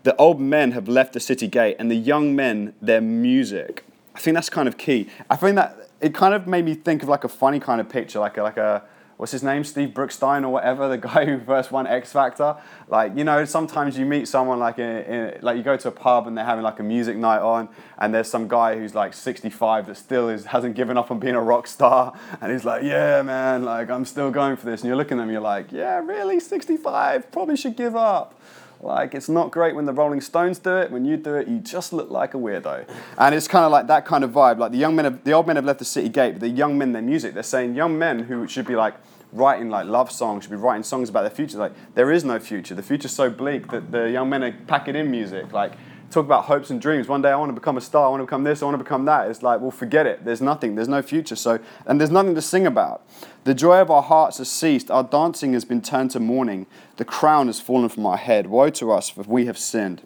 The 0.02 0.16
old 0.16 0.40
men 0.40 0.72
have 0.72 0.88
left 0.88 1.12
the 1.12 1.20
city 1.20 1.46
gate, 1.46 1.76
and 1.78 1.90
the 1.90 1.96
young 1.96 2.34
men 2.34 2.74
their 2.82 3.00
music. 3.00 3.84
I 4.14 4.18
think 4.18 4.34
that's 4.34 4.50
kind 4.50 4.68
of 4.68 4.76
key. 4.76 5.08
I 5.30 5.36
think 5.36 5.56
that 5.56 5.90
it 6.00 6.14
kind 6.14 6.34
of 6.34 6.46
made 6.46 6.64
me 6.64 6.74
think 6.74 7.02
of 7.02 7.08
like 7.08 7.24
a 7.24 7.28
funny 7.28 7.60
kind 7.60 7.80
of 7.80 7.88
picture, 7.88 8.18
like 8.18 8.36
a, 8.36 8.42
like 8.42 8.56
a 8.56 8.82
what's 9.16 9.32
his 9.32 9.42
name, 9.42 9.64
Steve 9.64 9.90
Brookstein 9.90 10.42
or 10.42 10.48
whatever, 10.48 10.88
the 10.88 10.98
guy 11.08 11.24
who 11.24 11.40
first 11.40 11.70
won 11.70 11.86
X 11.86 12.12
Factor. 12.12 12.56
Like, 12.88 13.16
you 13.16 13.24
know, 13.24 13.44
sometimes 13.44 13.98
you 13.98 14.06
meet 14.06 14.28
someone 14.28 14.58
like 14.58 14.78
in, 14.78 14.96
in, 15.04 15.38
like 15.42 15.56
you 15.56 15.62
go 15.62 15.76
to 15.76 15.88
a 15.88 15.92
pub 15.92 16.26
and 16.26 16.36
they're 16.36 16.44
having 16.44 16.64
like 16.64 16.80
a 16.80 16.82
music 16.82 17.16
night 17.16 17.40
on, 17.40 17.68
and 17.98 18.14
there's 18.14 18.28
some 18.28 18.48
guy 18.48 18.76
who's 18.76 18.94
like 18.94 19.14
65 19.14 19.86
that 19.86 19.96
still 19.96 20.28
is 20.28 20.46
hasn't 20.46 20.74
given 20.74 20.96
up 20.96 21.10
on 21.10 21.18
being 21.18 21.34
a 21.34 21.42
rock 21.42 21.66
star, 21.66 22.18
and 22.40 22.52
he's 22.52 22.64
like, 22.64 22.82
yeah, 22.82 23.22
man, 23.22 23.64
like 23.64 23.90
I'm 23.90 24.04
still 24.04 24.30
going 24.30 24.56
for 24.56 24.66
this. 24.66 24.80
And 24.82 24.88
you're 24.88 24.96
looking 24.96 25.18
at 25.18 25.24
him, 25.24 25.30
you're 25.30 25.40
like, 25.40 25.72
yeah, 25.72 25.98
really, 25.98 26.40
65, 26.40 27.30
probably 27.30 27.56
should 27.56 27.76
give 27.76 27.96
up. 27.96 28.38
Like, 28.82 29.14
it's 29.14 29.28
not 29.28 29.52
great 29.52 29.74
when 29.76 29.84
the 29.84 29.92
Rolling 29.92 30.20
Stones 30.20 30.58
do 30.58 30.76
it. 30.76 30.90
When 30.90 31.04
you 31.04 31.16
do 31.16 31.36
it, 31.36 31.46
you 31.46 31.60
just 31.60 31.92
look 31.92 32.10
like 32.10 32.34
a 32.34 32.36
weirdo. 32.36 32.88
And 33.16 33.34
it's 33.34 33.46
kind 33.46 33.64
of 33.64 33.70
like 33.70 33.86
that 33.86 34.04
kind 34.04 34.24
of 34.24 34.32
vibe. 34.32 34.58
Like, 34.58 34.72
the 34.72 34.78
young 34.78 34.96
men, 34.96 35.04
have, 35.04 35.22
the 35.22 35.32
old 35.32 35.46
men 35.46 35.56
have 35.56 35.64
left 35.64 35.78
the 35.78 35.84
city 35.84 36.08
gate, 36.08 36.32
but 36.32 36.40
the 36.40 36.48
young 36.48 36.76
men, 36.76 36.92
their 36.92 37.00
music, 37.00 37.34
they're 37.34 37.44
saying 37.44 37.76
young 37.76 37.96
men 37.96 38.24
who 38.24 38.46
should 38.48 38.66
be 38.66 38.74
like, 38.74 38.94
writing 39.32 39.70
like 39.70 39.86
love 39.86 40.12
songs, 40.12 40.44
should 40.44 40.50
be 40.50 40.56
writing 40.56 40.82
songs 40.82 41.08
about 41.08 41.22
their 41.22 41.30
future. 41.30 41.58
Like 41.58 41.72
there 41.94 42.12
is 42.12 42.24
no 42.24 42.38
future. 42.38 42.74
The 42.74 42.82
future's 42.82 43.12
so 43.12 43.30
bleak 43.30 43.70
that 43.70 43.90
the 43.90 44.10
young 44.10 44.28
men 44.28 44.44
are 44.44 44.52
packing 44.66 44.94
in 44.94 45.10
music. 45.10 45.52
Like 45.52 45.72
talk 46.12 46.24
about 46.24 46.44
hopes 46.44 46.70
and 46.70 46.80
dreams. 46.80 47.08
One 47.08 47.22
day 47.22 47.30
I 47.30 47.36
want 47.36 47.50
to 47.50 47.54
become 47.54 47.76
a 47.76 47.80
star. 47.80 48.06
I 48.06 48.08
want 48.08 48.20
to 48.20 48.26
become 48.26 48.44
this. 48.44 48.62
I 48.62 48.66
want 48.66 48.74
to 48.76 48.82
become 48.82 49.04
that. 49.06 49.30
It's 49.30 49.42
like 49.42 49.60
well, 49.60 49.70
forget 49.70 50.06
it. 50.06 50.24
There's 50.24 50.40
nothing. 50.40 50.74
There's 50.74 50.88
no 50.88 51.02
future. 51.02 51.36
So 51.36 51.58
and 51.86 52.00
there's 52.00 52.10
nothing 52.10 52.34
to 52.34 52.42
sing 52.42 52.66
about. 52.66 53.06
The 53.44 53.54
joy 53.54 53.80
of 53.80 53.90
our 53.90 54.02
hearts 54.02 54.38
has 54.38 54.50
ceased. 54.50 54.90
Our 54.90 55.02
dancing 55.02 55.52
has 55.54 55.64
been 55.64 55.82
turned 55.82 56.10
to 56.12 56.20
mourning. 56.20 56.66
The 56.96 57.04
crown 57.04 57.46
has 57.48 57.60
fallen 57.60 57.88
from 57.88 58.06
our 58.06 58.16
head. 58.16 58.46
Woe 58.46 58.70
to 58.70 58.92
us, 58.92 59.08
for 59.08 59.22
we 59.22 59.46
have 59.46 59.58
sinned. 59.58 60.02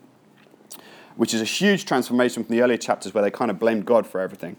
Which 1.17 1.35
is 1.35 1.41
a 1.41 1.45
huge 1.45 1.85
transformation 1.85 2.45
from 2.45 2.55
the 2.55 2.63
earlier 2.63 2.79
chapters 2.79 3.13
where 3.13 3.23
they 3.23 3.31
kind 3.31 3.51
of 3.51 3.59
blamed 3.59 3.87
God 3.87 4.07
for 4.07 4.21
everything. 4.21 4.57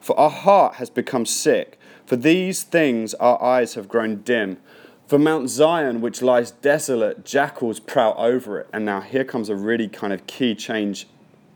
For 0.00 0.18
our 0.18 0.30
heart 0.30 0.76
has 0.76 0.90
become 0.90 1.26
sick. 1.26 1.78
For 2.06 2.16
these 2.16 2.62
things 2.62 3.14
our 3.14 3.42
eyes 3.42 3.74
have 3.74 3.88
grown 3.88 4.22
dim. 4.22 4.58
For 5.06 5.20
Mount 5.20 5.48
Zion, 5.48 6.00
which 6.00 6.20
lies 6.20 6.50
desolate, 6.50 7.24
jackals 7.24 7.78
prowl 7.78 8.16
over 8.18 8.58
it. 8.58 8.68
And 8.72 8.84
now 8.84 9.00
here 9.00 9.22
comes 9.22 9.48
a 9.48 9.54
really 9.54 9.86
kind 9.86 10.12
of 10.12 10.26
key 10.26 10.56
change 10.56 11.06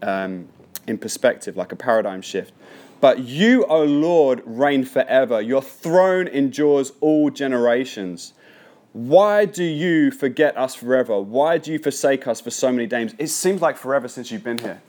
um, 0.02 0.48
in 0.86 0.98
perspective, 0.98 1.56
like 1.56 1.72
a 1.72 1.76
paradigm 1.76 2.22
shift. 2.22 2.52
But 3.00 3.20
you, 3.20 3.64
O 3.64 3.82
Lord, 3.82 4.42
reign 4.44 4.84
forever. 4.84 5.40
Your 5.40 5.62
throne 5.62 6.28
endures 6.28 6.92
all 7.00 7.30
generations. 7.30 8.34
Why 8.92 9.46
do 9.46 9.64
you 9.64 10.12
forget 10.12 10.56
us 10.56 10.76
forever? 10.76 11.20
Why 11.20 11.58
do 11.58 11.72
you 11.72 11.80
forsake 11.80 12.28
us 12.28 12.40
for 12.40 12.50
so 12.50 12.70
many 12.70 12.86
days? 12.86 13.16
It 13.18 13.28
seems 13.28 13.60
like 13.60 13.76
forever 13.76 14.06
since 14.06 14.30
you've 14.30 14.44
been 14.44 14.58
here. 14.58 14.80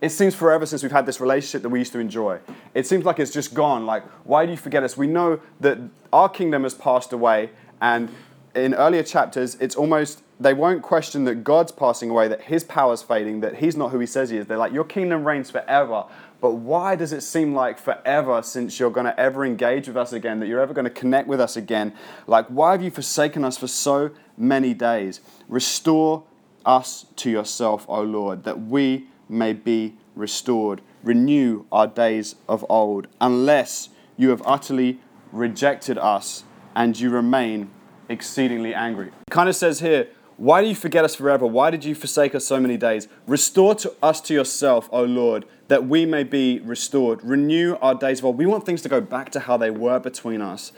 It 0.00 0.10
seems 0.10 0.34
forever 0.34 0.64
since 0.64 0.82
we've 0.82 0.92
had 0.92 1.06
this 1.06 1.20
relationship 1.20 1.62
that 1.62 1.68
we 1.68 1.80
used 1.80 1.92
to 1.92 1.98
enjoy. 1.98 2.38
It 2.74 2.86
seems 2.86 3.04
like 3.04 3.18
it's 3.18 3.32
just 3.32 3.52
gone. 3.54 3.84
Like, 3.84 4.04
why 4.24 4.44
do 4.46 4.52
you 4.52 4.56
forget 4.56 4.82
us? 4.82 4.96
We 4.96 5.08
know 5.08 5.40
that 5.60 5.78
our 6.12 6.28
kingdom 6.28 6.62
has 6.62 6.74
passed 6.74 7.12
away, 7.12 7.50
and 7.80 8.10
in 8.54 8.74
earlier 8.74 9.02
chapters, 9.02 9.56
it's 9.56 9.76
almost 9.76 10.22
they 10.40 10.54
won't 10.54 10.82
question 10.82 11.24
that 11.24 11.42
God's 11.42 11.72
passing 11.72 12.10
away, 12.10 12.28
that 12.28 12.42
his 12.42 12.62
power's 12.64 13.02
fading, 13.02 13.40
that 13.40 13.56
he's 13.56 13.76
not 13.76 13.90
who 13.90 13.98
he 13.98 14.06
says 14.06 14.30
he 14.30 14.36
is. 14.36 14.46
They're 14.46 14.58
like, 14.58 14.72
Your 14.72 14.84
kingdom 14.84 15.26
reigns 15.26 15.50
forever. 15.50 16.04
But 16.40 16.52
why 16.52 16.94
does 16.94 17.12
it 17.12 17.22
seem 17.22 17.52
like 17.52 17.78
forever 17.78 18.42
since 18.42 18.78
you're 18.78 18.92
going 18.92 19.06
to 19.06 19.18
ever 19.18 19.44
engage 19.44 19.88
with 19.88 19.96
us 19.96 20.12
again, 20.12 20.38
that 20.38 20.46
you're 20.46 20.60
ever 20.60 20.72
going 20.72 20.84
to 20.84 20.90
connect 20.90 21.26
with 21.26 21.40
us 21.40 21.56
again? 21.56 21.92
Like, 22.28 22.46
why 22.46 22.72
have 22.72 22.82
you 22.82 22.92
forsaken 22.92 23.44
us 23.44 23.58
for 23.58 23.66
so 23.66 24.12
many 24.36 24.72
days? 24.72 25.20
Restore 25.48 26.22
us 26.64 27.06
to 27.16 27.30
yourself, 27.30 27.84
O 27.88 28.02
Lord, 28.02 28.44
that 28.44 28.60
we 28.60 29.08
may 29.28 29.52
be 29.52 29.96
restored. 30.14 30.80
Renew 31.02 31.64
our 31.72 31.88
days 31.88 32.36
of 32.48 32.64
old, 32.68 33.08
unless 33.20 33.88
you 34.16 34.30
have 34.30 34.42
utterly 34.46 35.00
rejected 35.32 35.98
us 35.98 36.44
and 36.78 36.98
you 36.98 37.10
remain 37.10 37.68
exceedingly 38.08 38.72
angry. 38.72 39.08
It 39.08 39.30
kind 39.30 39.48
of 39.48 39.56
says 39.56 39.80
here, 39.80 40.06
why 40.36 40.62
do 40.62 40.68
you 40.68 40.76
forget 40.76 41.04
us 41.04 41.16
forever? 41.16 41.44
Why 41.44 41.70
did 41.70 41.84
you 41.84 41.96
forsake 41.96 42.36
us 42.36 42.46
so 42.46 42.60
many 42.60 42.76
days? 42.76 43.08
Restore 43.26 43.74
to 43.74 43.92
us 44.00 44.20
to 44.22 44.34
yourself, 44.34 44.88
O 44.92 45.02
Lord, 45.02 45.44
that 45.66 45.88
we 45.88 46.06
may 46.06 46.22
be 46.22 46.60
restored. 46.60 47.22
Renew 47.24 47.76
our 47.82 47.96
days 47.96 48.20
of 48.20 48.26
old. 48.26 48.38
We 48.38 48.46
want 48.46 48.64
things 48.64 48.80
to 48.82 48.88
go 48.88 49.00
back 49.00 49.30
to 49.30 49.40
how 49.40 49.56
they 49.56 49.70
were 49.70 49.98
between 49.98 50.40
us. 50.40 50.70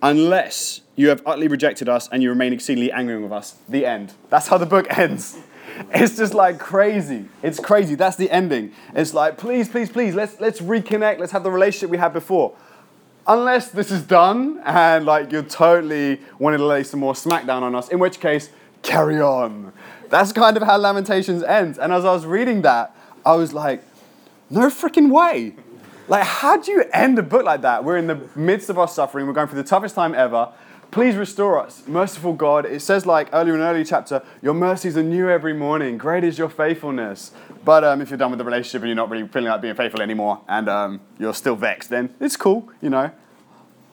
Unless 0.00 0.82
you 0.94 1.08
have 1.08 1.22
utterly 1.26 1.48
rejected 1.48 1.88
us 1.88 2.08
and 2.12 2.22
you 2.22 2.28
remain 2.28 2.52
exceedingly 2.52 2.92
angry 2.92 3.20
with 3.20 3.32
us. 3.32 3.56
The 3.68 3.84
end. 3.84 4.12
That's 4.30 4.46
how 4.46 4.58
the 4.58 4.66
book 4.66 4.86
ends. 4.96 5.38
It's 5.92 6.16
just 6.16 6.34
like 6.34 6.60
crazy. 6.60 7.24
It's 7.42 7.58
crazy. 7.58 7.96
That's 7.96 8.16
the 8.16 8.30
ending. 8.30 8.72
It's 8.94 9.12
like, 9.12 9.36
please, 9.36 9.68
please, 9.68 9.90
please, 9.90 10.14
let's 10.14 10.40
let's 10.40 10.60
reconnect. 10.60 11.18
Let's 11.18 11.32
have 11.32 11.42
the 11.42 11.50
relationship 11.50 11.90
we 11.90 11.98
had 11.98 12.12
before. 12.12 12.54
Unless 13.28 13.72
this 13.72 13.90
is 13.90 14.02
done 14.02 14.60
and 14.64 15.04
like 15.04 15.30
you're 15.30 15.42
totally 15.42 16.20
wanting 16.38 16.58
to 16.58 16.64
lay 16.64 16.82
some 16.82 17.00
more 17.00 17.12
smackdown 17.12 17.60
on 17.60 17.74
us, 17.74 17.90
in 17.90 17.98
which 17.98 18.20
case, 18.20 18.48
carry 18.82 19.20
on. 19.20 19.72
That's 20.08 20.32
kind 20.32 20.56
of 20.56 20.62
how 20.62 20.78
Lamentations 20.78 21.42
ends. 21.42 21.78
And 21.78 21.92
as 21.92 22.06
I 22.06 22.12
was 22.12 22.24
reading 22.24 22.62
that, 22.62 22.96
I 23.26 23.34
was 23.34 23.52
like, 23.52 23.84
no 24.48 24.68
freaking 24.68 25.10
way. 25.10 25.54
Like, 26.08 26.24
how 26.24 26.56
do 26.56 26.72
you 26.72 26.84
end 26.94 27.18
a 27.18 27.22
book 27.22 27.44
like 27.44 27.60
that? 27.60 27.84
We're 27.84 27.98
in 27.98 28.06
the 28.06 28.18
midst 28.34 28.70
of 28.70 28.78
our 28.78 28.88
suffering, 28.88 29.26
we're 29.26 29.34
going 29.34 29.48
through 29.48 29.62
the 29.62 29.68
toughest 29.68 29.94
time 29.94 30.14
ever, 30.14 30.50
Please 30.90 31.16
restore 31.16 31.58
us, 31.62 31.86
merciful 31.86 32.32
God. 32.32 32.64
It 32.64 32.80
says, 32.80 33.04
like 33.04 33.28
earlier 33.32 33.54
in 33.54 33.60
early 33.60 33.84
chapter, 33.84 34.22
your 34.40 34.54
mercies 34.54 34.96
are 34.96 35.02
new 35.02 35.28
every 35.28 35.52
morning. 35.52 35.98
Great 35.98 36.24
is 36.24 36.38
your 36.38 36.48
faithfulness. 36.48 37.32
But 37.62 37.84
um, 37.84 38.00
if 38.00 38.08
you're 38.08 38.16
done 38.16 38.30
with 38.30 38.38
the 38.38 38.44
relationship 38.44 38.80
and 38.80 38.88
you're 38.88 38.96
not 38.96 39.10
really 39.10 39.28
feeling 39.28 39.50
like 39.50 39.60
being 39.60 39.74
faithful 39.74 40.00
anymore 40.00 40.40
and 40.48 40.66
um, 40.66 41.00
you're 41.18 41.34
still 41.34 41.56
vexed, 41.56 41.90
then 41.90 42.14
it's 42.20 42.36
cool, 42.36 42.70
you 42.80 42.88
know. 42.88 43.10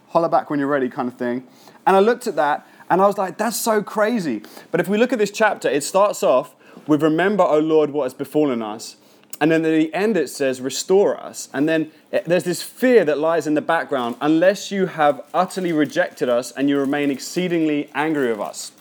holler 0.07 0.29
back 0.29 0.49
when 0.49 0.57
you're 0.57 0.69
ready 0.69 0.87
kind 0.87 1.09
of 1.09 1.17
thing. 1.17 1.45
And 1.85 1.97
I 1.97 1.99
looked 1.99 2.27
at 2.27 2.37
that 2.37 2.65
and 2.89 3.01
I 3.01 3.07
was 3.07 3.17
like, 3.17 3.37
that's 3.37 3.57
so 3.57 3.83
crazy. 3.83 4.41
But 4.71 4.79
if 4.79 4.87
we 4.87 4.97
look 4.97 5.11
at 5.11 5.19
this 5.19 5.31
chapter, 5.31 5.67
it 5.67 5.83
starts 5.83 6.23
off 6.23 6.55
with 6.87 7.03
Remember, 7.03 7.43
O 7.43 7.59
Lord, 7.59 7.89
what 7.89 8.03
has 8.03 8.13
befallen 8.13 8.61
us. 8.61 8.95
And 9.41 9.51
then 9.51 9.65
at 9.65 9.69
the 9.69 9.93
end 9.93 10.17
it 10.17 10.29
says, 10.29 10.61
Restore 10.61 11.19
us. 11.19 11.49
And 11.53 11.67
then 11.67 11.91
eh, 12.11 12.21
there's 12.25 12.43
this 12.43 12.61
fear 12.61 13.03
that 13.05 13.17
lies 13.17 13.47
in 13.47 13.53
the 13.53 13.61
background 13.61 14.15
unless 14.21 14.71
you 14.71 14.85
have 14.85 15.23
utterly 15.33 15.73
rejected 15.73 16.29
us 16.29 16.51
and 16.51 16.69
you 16.69 16.79
remain 16.79 17.11
exceedingly 17.11 17.89
angry 17.93 18.29
with 18.29 18.39
us. 18.39 18.71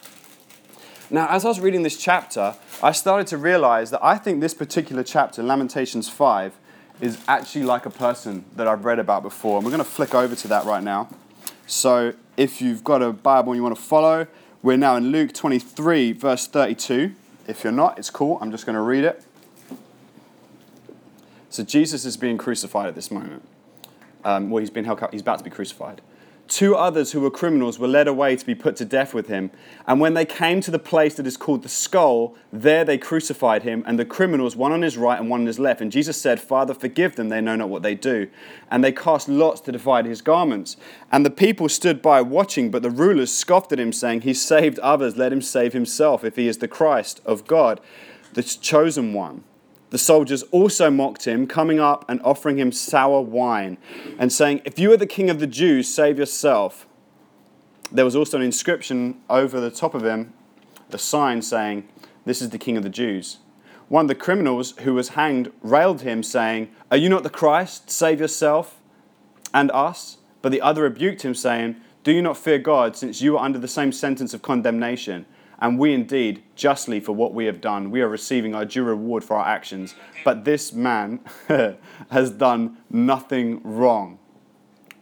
Now, 1.10 1.28
as 1.28 1.44
I 1.44 1.48
was 1.48 1.60
reading 1.60 1.82
this 1.82 1.96
chapter, 1.96 2.56
I 2.82 2.92
started 2.92 3.26
to 3.28 3.36
realize 3.36 3.90
that 3.90 4.02
I 4.02 4.16
think 4.16 4.40
this 4.40 4.54
particular 4.54 5.02
chapter, 5.02 5.42
Lamentations 5.42 6.08
5, 6.08 6.54
is 7.00 7.18
actually 7.28 7.64
like 7.64 7.86
a 7.86 7.90
person 7.90 8.44
that 8.56 8.66
I've 8.66 8.84
read 8.84 8.98
about 8.98 9.22
before. 9.22 9.56
And 9.56 9.64
we're 9.64 9.70
going 9.70 9.84
to 9.84 9.88
flick 9.88 10.14
over 10.14 10.34
to 10.34 10.48
that 10.48 10.64
right 10.64 10.82
now. 10.82 11.08
So 11.66 12.14
if 12.36 12.60
you've 12.62 12.84
got 12.84 13.02
a 13.02 13.12
Bible 13.12 13.52
and 13.52 13.58
you 13.58 13.62
want 13.62 13.76
to 13.76 13.82
follow, 13.82 14.26
we're 14.62 14.76
now 14.76 14.96
in 14.96 15.08
Luke 15.08 15.34
23, 15.34 16.12
verse 16.12 16.46
32. 16.46 17.14
If 17.46 17.64
you're 17.64 17.72
not, 17.72 17.98
it's 17.98 18.10
cool. 18.10 18.38
I'm 18.40 18.50
just 18.50 18.64
going 18.64 18.76
to 18.76 18.82
read 18.82 19.04
it. 19.04 19.22
So 21.54 21.62
Jesus 21.62 22.04
is 22.04 22.16
being 22.16 22.36
crucified 22.36 22.88
at 22.88 22.96
this 22.96 23.12
moment. 23.12 23.46
Um, 24.24 24.50
well, 24.50 24.58
he's 24.58 24.70
been 24.70 24.84
held, 24.84 25.00
he's 25.12 25.20
about 25.20 25.38
to 25.38 25.44
be 25.44 25.50
crucified. 25.50 26.00
Two 26.48 26.74
others 26.74 27.12
who 27.12 27.20
were 27.20 27.30
criminals 27.30 27.78
were 27.78 27.86
led 27.86 28.08
away 28.08 28.34
to 28.34 28.44
be 28.44 28.56
put 28.56 28.74
to 28.76 28.84
death 28.84 29.14
with 29.14 29.28
him. 29.28 29.52
And 29.86 30.00
when 30.00 30.14
they 30.14 30.24
came 30.24 30.60
to 30.62 30.72
the 30.72 30.80
place 30.80 31.14
that 31.14 31.28
is 31.28 31.36
called 31.36 31.62
the 31.62 31.68
skull, 31.68 32.34
there 32.52 32.84
they 32.84 32.98
crucified 32.98 33.62
him, 33.62 33.84
and 33.86 34.00
the 34.00 34.04
criminals, 34.04 34.56
one 34.56 34.72
on 34.72 34.82
his 34.82 34.96
right 34.98 35.16
and 35.16 35.30
one 35.30 35.42
on 35.42 35.46
his 35.46 35.60
left. 35.60 35.80
And 35.80 35.92
Jesus 35.92 36.20
said, 36.20 36.40
Father, 36.40 36.74
forgive 36.74 37.14
them, 37.14 37.28
they 37.28 37.40
know 37.40 37.54
not 37.54 37.68
what 37.68 37.84
they 37.84 37.94
do. 37.94 38.28
And 38.68 38.82
they 38.82 38.90
cast 38.90 39.28
lots 39.28 39.60
to 39.60 39.70
divide 39.70 40.06
his 40.06 40.22
garments. 40.22 40.76
And 41.12 41.24
the 41.24 41.30
people 41.30 41.68
stood 41.68 42.02
by 42.02 42.20
watching, 42.20 42.72
but 42.72 42.82
the 42.82 42.90
rulers 42.90 43.32
scoffed 43.32 43.70
at 43.70 43.78
him, 43.78 43.92
saying, 43.92 44.22
He 44.22 44.34
saved 44.34 44.80
others, 44.80 45.16
let 45.16 45.32
him 45.32 45.40
save 45.40 45.72
himself, 45.72 46.24
if 46.24 46.34
he 46.34 46.48
is 46.48 46.58
the 46.58 46.66
Christ 46.66 47.20
of 47.24 47.46
God, 47.46 47.80
the 48.32 48.42
chosen 48.42 49.12
one. 49.12 49.44
The 49.94 49.98
soldiers 49.98 50.42
also 50.50 50.90
mocked 50.90 51.24
him, 51.24 51.46
coming 51.46 51.78
up 51.78 52.04
and 52.08 52.20
offering 52.24 52.58
him 52.58 52.72
sour 52.72 53.20
wine, 53.20 53.78
and 54.18 54.32
saying, 54.32 54.60
If 54.64 54.76
you 54.76 54.92
are 54.92 54.96
the 54.96 55.06
king 55.06 55.30
of 55.30 55.38
the 55.38 55.46
Jews, 55.46 55.86
save 55.86 56.18
yourself. 56.18 56.88
There 57.92 58.04
was 58.04 58.16
also 58.16 58.38
an 58.38 58.42
inscription 58.42 59.20
over 59.30 59.60
the 59.60 59.70
top 59.70 59.94
of 59.94 60.04
him, 60.04 60.32
a 60.90 60.98
sign 60.98 61.42
saying, 61.42 61.86
This 62.24 62.42
is 62.42 62.50
the 62.50 62.58
king 62.58 62.76
of 62.76 62.82
the 62.82 62.88
Jews. 62.88 63.38
One 63.86 64.06
of 64.06 64.08
the 64.08 64.16
criminals 64.16 64.76
who 64.78 64.94
was 64.94 65.10
hanged 65.10 65.52
railed 65.62 66.00
him, 66.00 66.24
saying, 66.24 66.70
Are 66.90 66.96
you 66.96 67.08
not 67.08 67.22
the 67.22 67.30
Christ? 67.30 67.88
Save 67.88 68.18
yourself 68.18 68.80
and 69.54 69.70
us. 69.70 70.18
But 70.42 70.50
the 70.50 70.60
other 70.60 70.82
rebuked 70.82 71.22
him, 71.22 71.36
saying, 71.36 71.76
Do 72.02 72.10
you 72.10 72.20
not 72.20 72.36
fear 72.36 72.58
God, 72.58 72.96
since 72.96 73.22
you 73.22 73.38
are 73.38 73.44
under 73.44 73.60
the 73.60 73.68
same 73.68 73.92
sentence 73.92 74.34
of 74.34 74.42
condemnation? 74.42 75.24
And 75.64 75.78
we 75.78 75.94
indeed, 75.94 76.42
justly 76.56 77.00
for 77.00 77.12
what 77.12 77.32
we 77.32 77.46
have 77.46 77.62
done, 77.62 77.90
we 77.90 78.02
are 78.02 78.08
receiving 78.08 78.54
our 78.54 78.66
due 78.66 78.84
reward 78.84 79.24
for 79.24 79.38
our 79.38 79.46
actions. 79.46 79.94
But 80.22 80.44
this 80.44 80.74
man 80.74 81.20
has 82.10 82.30
done 82.32 82.76
nothing 82.90 83.62
wrong. 83.64 84.18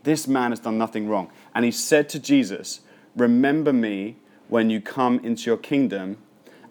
This 0.04 0.28
man 0.28 0.52
has 0.52 0.60
done 0.60 0.78
nothing 0.78 1.08
wrong. 1.08 1.32
And 1.52 1.64
he 1.64 1.72
said 1.72 2.08
to 2.10 2.20
Jesus, 2.20 2.82
Remember 3.16 3.72
me 3.72 4.18
when 4.46 4.70
you 4.70 4.80
come 4.80 5.18
into 5.24 5.50
your 5.50 5.56
kingdom. 5.56 6.18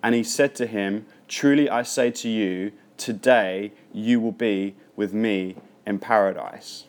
And 0.01 0.15
he 0.15 0.23
said 0.23 0.55
to 0.55 0.67
him, 0.67 1.05
Truly 1.27 1.69
I 1.69 1.83
say 1.83 2.11
to 2.11 2.29
you, 2.29 2.71
today 2.95 3.73
you 3.91 4.21
will 4.21 4.31
be 4.31 4.77
with 4.95 5.13
me 5.13 5.57
in 5.85 5.99
paradise. 5.99 6.85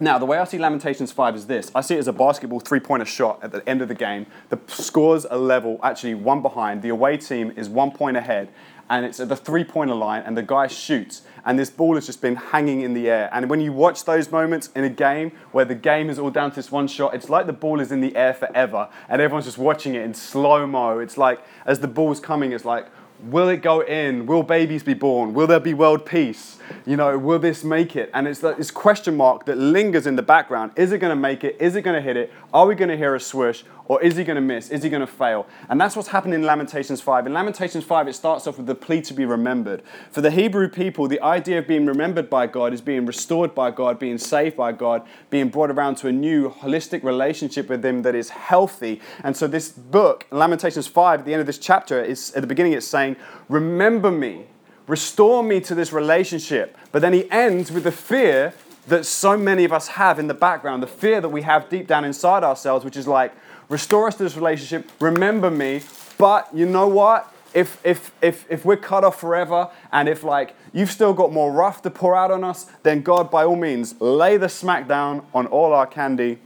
Now, 0.00 0.16
the 0.16 0.26
way 0.26 0.38
I 0.38 0.44
see 0.44 0.58
Lamentations 0.58 1.10
5 1.10 1.34
is 1.34 1.46
this 1.46 1.72
I 1.74 1.80
see 1.80 1.96
it 1.96 1.98
as 1.98 2.06
a 2.06 2.12
basketball 2.12 2.60
three 2.60 2.78
pointer 2.78 3.04
shot 3.04 3.40
at 3.42 3.50
the 3.50 3.68
end 3.68 3.82
of 3.82 3.88
the 3.88 3.94
game. 3.94 4.26
The 4.48 4.60
scores 4.68 5.26
are 5.26 5.36
level, 5.36 5.80
actually 5.82 6.14
one 6.14 6.40
behind. 6.40 6.82
The 6.82 6.90
away 6.90 7.16
team 7.16 7.52
is 7.56 7.68
one 7.68 7.90
point 7.90 8.16
ahead, 8.16 8.48
and 8.88 9.04
it's 9.04 9.18
at 9.18 9.28
the 9.28 9.34
three 9.34 9.64
pointer 9.64 9.96
line, 9.96 10.22
and 10.24 10.36
the 10.36 10.42
guy 10.42 10.68
shoots, 10.68 11.22
and 11.44 11.58
this 11.58 11.68
ball 11.68 11.96
has 11.96 12.06
just 12.06 12.22
been 12.22 12.36
hanging 12.36 12.82
in 12.82 12.94
the 12.94 13.10
air. 13.10 13.28
And 13.32 13.50
when 13.50 13.60
you 13.60 13.72
watch 13.72 14.04
those 14.04 14.30
moments 14.30 14.70
in 14.76 14.84
a 14.84 14.88
game 14.88 15.32
where 15.50 15.64
the 15.64 15.74
game 15.74 16.10
is 16.10 16.18
all 16.20 16.30
down 16.30 16.50
to 16.50 16.56
this 16.56 16.70
one 16.70 16.86
shot, 16.86 17.12
it's 17.12 17.28
like 17.28 17.46
the 17.46 17.52
ball 17.52 17.80
is 17.80 17.90
in 17.90 18.00
the 18.00 18.14
air 18.14 18.34
forever, 18.34 18.88
and 19.08 19.20
everyone's 19.20 19.46
just 19.46 19.58
watching 19.58 19.96
it 19.96 20.02
in 20.02 20.14
slow 20.14 20.64
mo. 20.64 21.00
It's 21.00 21.18
like 21.18 21.40
as 21.66 21.80
the 21.80 21.88
ball's 21.88 22.20
coming, 22.20 22.52
it's 22.52 22.64
like, 22.64 22.86
Will 23.20 23.48
it 23.48 23.62
go 23.62 23.80
in? 23.80 24.26
Will 24.26 24.44
babies 24.44 24.84
be 24.84 24.94
born? 24.94 25.34
Will 25.34 25.48
there 25.48 25.58
be 25.58 25.74
world 25.74 26.06
peace? 26.06 26.58
You 26.88 26.96
know, 26.96 27.18
will 27.18 27.38
this 27.38 27.64
make 27.64 27.96
it? 27.96 28.10
And 28.14 28.26
it's 28.26 28.40
this 28.40 28.70
question 28.70 29.14
mark 29.14 29.44
that 29.44 29.58
lingers 29.58 30.06
in 30.06 30.16
the 30.16 30.22
background. 30.22 30.72
Is 30.74 30.90
it 30.90 31.00
going 31.00 31.10
to 31.10 31.20
make 31.20 31.44
it? 31.44 31.58
Is 31.60 31.76
it 31.76 31.82
going 31.82 31.94
to 31.96 32.00
hit 32.00 32.16
it? 32.16 32.32
Are 32.54 32.66
we 32.66 32.74
going 32.74 32.88
to 32.88 32.96
hear 32.96 33.14
a 33.14 33.20
swoosh? 33.20 33.62
Or 33.84 34.00
is 34.00 34.16
he 34.16 34.24
going 34.24 34.36
to 34.36 34.40
miss? 34.40 34.70
Is 34.70 34.82
he 34.82 34.88
going 34.88 35.02
to 35.02 35.06
fail? 35.06 35.46
And 35.68 35.78
that's 35.78 35.96
what's 35.96 36.08
happening 36.08 36.40
in 36.40 36.46
Lamentations 36.46 37.02
5. 37.02 37.26
In 37.26 37.34
Lamentations 37.34 37.84
5, 37.84 38.08
it 38.08 38.14
starts 38.14 38.46
off 38.46 38.56
with 38.56 38.64
the 38.64 38.74
plea 38.74 39.02
to 39.02 39.12
be 39.12 39.26
remembered. 39.26 39.82
For 40.10 40.22
the 40.22 40.30
Hebrew 40.30 40.66
people, 40.66 41.08
the 41.08 41.20
idea 41.20 41.58
of 41.58 41.66
being 41.66 41.84
remembered 41.84 42.30
by 42.30 42.46
God 42.46 42.72
is 42.72 42.80
being 42.80 43.04
restored 43.04 43.54
by 43.54 43.70
God, 43.70 43.98
being 43.98 44.16
saved 44.16 44.56
by 44.56 44.72
God, 44.72 45.06
being 45.28 45.50
brought 45.50 45.70
around 45.70 45.96
to 45.96 46.08
a 46.08 46.12
new 46.12 46.48
holistic 46.48 47.04
relationship 47.04 47.68
with 47.68 47.84
Him 47.84 48.00
that 48.00 48.14
is 48.14 48.30
healthy. 48.30 49.02
And 49.22 49.36
so, 49.36 49.46
this 49.46 49.68
book, 49.68 50.26
Lamentations 50.30 50.86
5, 50.86 51.20
at 51.20 51.26
the 51.26 51.34
end 51.34 51.40
of 51.40 51.46
this 51.46 51.58
chapter, 51.58 52.02
is 52.02 52.32
at 52.32 52.40
the 52.40 52.46
beginning, 52.46 52.72
it's 52.72 52.86
saying, 52.86 53.16
Remember 53.50 54.10
me, 54.10 54.46
restore 54.88 55.44
me 55.44 55.60
to 55.60 55.74
this 55.74 55.92
relationship. 55.92 56.76
But 56.90 57.02
then 57.02 57.12
he 57.12 57.30
ends 57.30 57.70
with 57.70 57.84
the 57.84 57.92
fear 57.92 58.54
that 58.88 59.04
so 59.04 59.36
many 59.36 59.64
of 59.64 59.72
us 59.72 59.88
have 59.88 60.18
in 60.18 60.26
the 60.26 60.34
background, 60.34 60.82
the 60.82 60.88
fear 60.88 61.20
that 61.20 61.28
we 61.28 61.42
have 61.42 61.68
deep 61.68 61.86
down 61.86 62.04
inside 62.04 62.42
ourselves, 62.42 62.84
which 62.84 62.96
is 62.96 63.06
like, 63.06 63.32
restore 63.68 64.08
us 64.08 64.16
to 64.16 64.22
this 64.22 64.34
relationship, 64.34 64.90
remember 65.00 65.50
me. 65.50 65.82
But 66.16 66.48
you 66.54 66.66
know 66.66 66.88
what? 66.88 67.32
If, 67.54 67.80
if, 67.84 68.12
if, 68.20 68.50
if 68.50 68.64
we're 68.64 68.76
cut 68.76 69.04
off 69.04 69.20
forever 69.20 69.70
and 69.90 70.08
if 70.08 70.22
like 70.22 70.54
you've 70.72 70.90
still 70.90 71.14
got 71.14 71.32
more 71.32 71.50
rough 71.50 71.80
to 71.82 71.90
pour 71.90 72.14
out 72.14 72.30
on 72.30 72.44
us, 72.44 72.66
then 72.82 73.02
God, 73.02 73.30
by 73.30 73.44
all 73.44 73.56
means, 73.56 73.98
lay 74.00 74.36
the 74.36 74.48
smack 74.48 74.86
down 74.88 75.24
on 75.34 75.46
all 75.46 75.72
our 75.72 75.86
candy. 75.86 76.38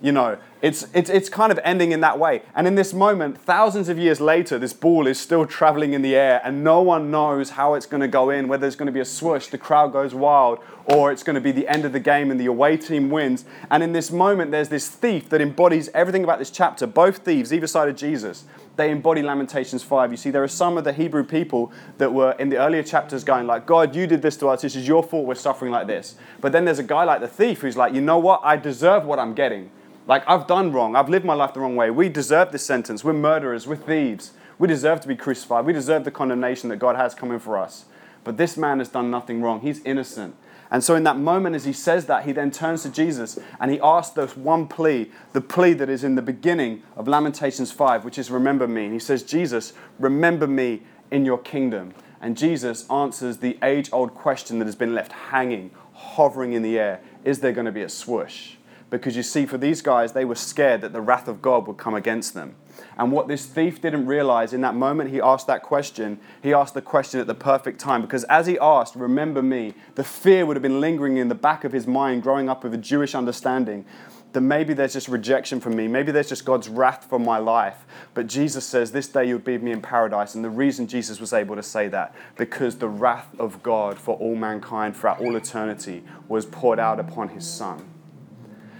You 0.00 0.12
know, 0.12 0.38
it's, 0.60 0.86
it's, 0.92 1.08
it's 1.08 1.28
kind 1.28 1.52
of 1.52 1.60
ending 1.62 1.92
in 1.92 2.00
that 2.00 2.18
way. 2.18 2.42
And 2.54 2.66
in 2.66 2.74
this 2.74 2.92
moment, 2.92 3.38
thousands 3.40 3.88
of 3.88 3.98
years 3.98 4.20
later, 4.20 4.58
this 4.58 4.72
ball 4.72 5.06
is 5.06 5.18
still 5.18 5.46
traveling 5.46 5.92
in 5.92 6.02
the 6.02 6.16
air, 6.16 6.40
and 6.44 6.64
no 6.64 6.82
one 6.82 7.10
knows 7.10 7.50
how 7.50 7.74
it's 7.74 7.86
going 7.86 8.00
to 8.00 8.08
go 8.08 8.30
in, 8.30 8.48
whether 8.48 8.66
it's 8.66 8.76
going 8.76 8.86
to 8.86 8.92
be 8.92 9.00
a 9.00 9.04
swoosh, 9.04 9.46
the 9.46 9.58
crowd 9.58 9.92
goes 9.92 10.14
wild, 10.14 10.58
or 10.86 11.12
it's 11.12 11.22
going 11.22 11.34
to 11.34 11.40
be 11.40 11.52
the 11.52 11.68
end 11.68 11.84
of 11.84 11.92
the 11.92 12.00
game 12.00 12.30
and 12.30 12.40
the 12.40 12.46
away 12.46 12.76
team 12.76 13.10
wins. 13.10 13.44
And 13.70 13.82
in 13.82 13.92
this 13.92 14.10
moment, 14.10 14.50
there's 14.50 14.68
this 14.68 14.88
thief 14.88 15.28
that 15.28 15.40
embodies 15.40 15.90
everything 15.94 16.24
about 16.24 16.38
this 16.38 16.50
chapter. 16.50 16.86
Both 16.86 17.18
thieves, 17.18 17.52
either 17.52 17.66
side 17.66 17.88
of 17.88 17.96
Jesus, 17.96 18.44
they 18.76 18.90
embody 18.90 19.22
Lamentations 19.22 19.82
5. 19.82 20.10
You 20.10 20.16
see, 20.16 20.30
there 20.30 20.42
are 20.42 20.48
some 20.48 20.78
of 20.78 20.84
the 20.84 20.92
Hebrew 20.92 21.24
people 21.24 21.72
that 21.98 22.12
were 22.12 22.32
in 22.32 22.48
the 22.48 22.58
earlier 22.58 22.82
chapters 22.82 23.22
going 23.22 23.46
like, 23.46 23.66
God, 23.66 23.94
you 23.94 24.06
did 24.06 24.22
this 24.22 24.36
to 24.38 24.48
us. 24.48 24.62
This 24.62 24.76
is 24.76 24.88
your 24.88 25.02
fault. 25.02 25.26
We're 25.26 25.34
suffering 25.34 25.70
like 25.70 25.86
this. 25.86 26.16
But 26.40 26.52
then 26.52 26.64
there's 26.64 26.78
a 26.78 26.84
guy 26.84 27.04
like 27.04 27.20
the 27.20 27.28
thief 27.28 27.60
who's 27.60 27.76
like, 27.76 27.92
you 27.92 28.00
know 28.00 28.18
what? 28.18 28.40
I 28.42 28.56
deserve 28.56 29.04
what 29.04 29.18
I'm 29.18 29.34
getting. 29.34 29.70
Like, 30.08 30.24
I've 30.26 30.46
done 30.46 30.72
wrong. 30.72 30.96
I've 30.96 31.10
lived 31.10 31.26
my 31.26 31.34
life 31.34 31.52
the 31.52 31.60
wrong 31.60 31.76
way. 31.76 31.90
We 31.90 32.08
deserve 32.08 32.50
this 32.50 32.64
sentence. 32.64 33.04
We're 33.04 33.12
murderers. 33.12 33.66
We're 33.66 33.76
thieves. 33.76 34.32
We 34.58 34.66
deserve 34.66 35.02
to 35.02 35.08
be 35.08 35.14
crucified. 35.14 35.66
We 35.66 35.74
deserve 35.74 36.04
the 36.04 36.10
condemnation 36.10 36.70
that 36.70 36.78
God 36.78 36.96
has 36.96 37.14
coming 37.14 37.38
for 37.38 37.58
us. 37.58 37.84
But 38.24 38.38
this 38.38 38.56
man 38.56 38.78
has 38.78 38.88
done 38.88 39.10
nothing 39.10 39.42
wrong. 39.42 39.60
He's 39.60 39.84
innocent. 39.84 40.34
And 40.70 40.82
so, 40.82 40.94
in 40.94 41.04
that 41.04 41.18
moment, 41.18 41.56
as 41.56 41.66
he 41.66 41.72
says 41.74 42.06
that, 42.06 42.24
he 42.24 42.32
then 42.32 42.50
turns 42.50 42.82
to 42.82 42.90
Jesus 42.90 43.38
and 43.60 43.70
he 43.70 43.80
asks 43.80 44.14
this 44.14 44.36
one 44.36 44.66
plea, 44.66 45.10
the 45.32 45.40
plea 45.40 45.74
that 45.74 45.88
is 45.88 46.04
in 46.04 46.14
the 46.14 46.22
beginning 46.22 46.82
of 46.96 47.06
Lamentations 47.06 47.70
5, 47.70 48.04
which 48.04 48.18
is, 48.18 48.30
Remember 48.30 48.66
me. 48.66 48.84
And 48.84 48.92
he 48.92 48.98
says, 48.98 49.22
Jesus, 49.22 49.74
remember 49.98 50.46
me 50.46 50.82
in 51.10 51.24
your 51.26 51.38
kingdom. 51.38 51.94
And 52.20 52.36
Jesus 52.36 52.88
answers 52.90 53.38
the 53.38 53.58
age 53.62 53.90
old 53.92 54.14
question 54.14 54.58
that 54.58 54.64
has 54.66 54.76
been 54.76 54.94
left 54.94 55.12
hanging, 55.12 55.70
hovering 55.92 56.54
in 56.54 56.62
the 56.62 56.78
air 56.78 57.00
Is 57.24 57.40
there 57.40 57.52
going 57.52 57.66
to 57.66 57.72
be 57.72 57.82
a 57.82 57.88
swoosh? 57.88 58.57
Because 58.90 59.16
you 59.16 59.22
see, 59.22 59.44
for 59.44 59.58
these 59.58 59.82
guys, 59.82 60.12
they 60.12 60.24
were 60.24 60.34
scared 60.34 60.80
that 60.80 60.92
the 60.92 61.00
wrath 61.00 61.28
of 61.28 61.42
God 61.42 61.66
would 61.66 61.76
come 61.76 61.94
against 61.94 62.32
them. 62.32 62.54
And 62.96 63.12
what 63.12 63.28
this 63.28 63.44
thief 63.44 63.82
didn't 63.82 64.06
realize 64.06 64.52
in 64.52 64.62
that 64.62 64.74
moment 64.74 65.10
he 65.10 65.20
asked 65.20 65.46
that 65.46 65.62
question, 65.62 66.18
he 66.42 66.54
asked 66.54 66.74
the 66.74 66.82
question 66.82 67.20
at 67.20 67.26
the 67.26 67.34
perfect 67.34 67.80
time. 67.80 68.00
Because 68.00 68.24
as 68.24 68.46
he 68.46 68.58
asked, 68.58 68.96
Remember 68.96 69.42
me, 69.42 69.74
the 69.94 70.04
fear 70.04 70.46
would 70.46 70.56
have 70.56 70.62
been 70.62 70.80
lingering 70.80 71.18
in 71.18 71.28
the 71.28 71.34
back 71.34 71.64
of 71.64 71.72
his 71.72 71.86
mind, 71.86 72.22
growing 72.22 72.48
up 72.48 72.64
with 72.64 72.72
a 72.72 72.78
Jewish 72.78 73.14
understanding 73.14 73.84
that 74.32 74.40
maybe 74.42 74.74
there's 74.74 74.92
just 74.92 75.08
rejection 75.08 75.60
from 75.60 75.74
me. 75.74 75.88
Maybe 75.88 76.12
there's 76.12 76.28
just 76.28 76.44
God's 76.44 76.68
wrath 76.68 77.06
for 77.08 77.18
my 77.18 77.38
life. 77.38 77.86
But 78.14 78.26
Jesus 78.26 78.64
says, 78.64 78.92
This 78.92 79.08
day 79.08 79.26
you'll 79.26 79.38
be 79.38 79.52
with 79.52 79.62
me 79.62 79.72
in 79.72 79.82
paradise. 79.82 80.34
And 80.34 80.44
the 80.44 80.50
reason 80.50 80.86
Jesus 80.86 81.20
was 81.20 81.32
able 81.32 81.56
to 81.56 81.62
say 81.62 81.88
that, 81.88 82.14
because 82.36 82.76
the 82.76 82.88
wrath 82.88 83.28
of 83.38 83.62
God 83.62 83.98
for 83.98 84.16
all 84.16 84.36
mankind 84.36 84.96
throughout 84.96 85.20
all 85.20 85.36
eternity 85.36 86.04
was 86.28 86.46
poured 86.46 86.78
out 86.78 87.00
upon 87.00 87.30
his 87.30 87.46
Son. 87.46 87.97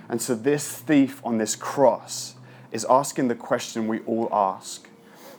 And 0.09 0.23
so 0.23 0.35
this 0.35 0.77
thief 0.77 1.21
on 1.25 1.39
this 1.39 1.55
cross 1.55 2.35
is 2.73 2.87
asking 2.89 3.29
the 3.29 3.35
question 3.35 3.89
we 3.89 4.01
all 4.01 4.29
ask. 4.33 4.89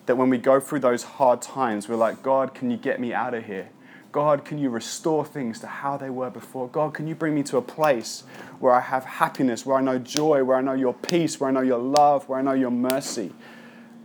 That 0.05 0.17
when 0.17 0.29
we 0.29 0.37
go 0.37 0.59
through 0.59 0.79
those 0.79 1.03
hard 1.03 1.41
times, 1.41 1.87
we're 1.87 1.95
like, 1.95 2.23
God, 2.23 2.53
can 2.53 2.71
you 2.71 2.77
get 2.77 2.99
me 2.99 3.13
out 3.13 3.33
of 3.33 3.45
here? 3.45 3.69
God, 4.11 4.43
can 4.43 4.57
you 4.57 4.69
restore 4.69 5.23
things 5.23 5.59
to 5.59 5.67
how 5.67 5.95
they 5.95 6.09
were 6.09 6.31
before? 6.31 6.67
God, 6.67 6.95
can 6.95 7.07
you 7.07 7.13
bring 7.13 7.35
me 7.35 7.43
to 7.43 7.57
a 7.57 7.61
place 7.61 8.23
where 8.59 8.73
I 8.73 8.79
have 8.79 9.05
happiness, 9.05 9.65
where 9.65 9.77
I 9.77 9.81
know 9.81 9.99
joy, 9.99 10.43
where 10.43 10.57
I 10.57 10.61
know 10.61 10.73
your 10.73 10.95
peace, 10.95 11.39
where 11.39 11.49
I 11.49 11.53
know 11.53 11.61
your 11.61 11.77
love, 11.77 12.27
where 12.27 12.39
I 12.39 12.41
know 12.41 12.53
your 12.53 12.71
mercy? 12.71 13.31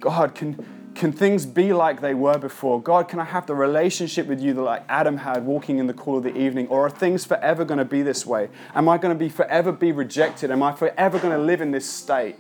God, 0.01 0.35
can, 0.35 0.63
can 0.95 1.13
things 1.13 1.45
be 1.45 1.73
like 1.73 2.01
they 2.01 2.15
were 2.15 2.39
before? 2.39 2.81
God, 2.81 3.09
can 3.09 3.19
I 3.19 3.25
have 3.25 3.47
the 3.47 3.55
relationship 3.55 4.27
with 4.27 4.41
you 4.41 4.55
that 4.55 4.63
like 4.63 4.85
Adam 4.89 5.19
had 5.19 5.45
walking 5.45 5.79
in 5.79 5.87
the 5.87 5.95
cool 5.95 6.19
of 6.19 6.25
the 6.25 6.37
evening? 6.37 6.69
Or 6.69 6.87
are 6.87 6.91
things 6.91 7.25
forever 7.25 7.65
going 7.65 7.79
to 7.79 7.85
be 7.85 8.03
this 8.03 8.25
way? 8.25 8.49
Am 8.75 8.89
I 8.89 8.99
going 8.99 9.15
to 9.15 9.19
be 9.19 9.29
forever 9.29 9.73
be 9.73 9.93
rejected? 9.93 10.51
Am 10.51 10.63
I 10.63 10.73
forever 10.73 11.19
going 11.19 11.37
to 11.37 11.43
live 11.43 11.61
in 11.61 11.73
this 11.73 11.89
state? 11.89 12.37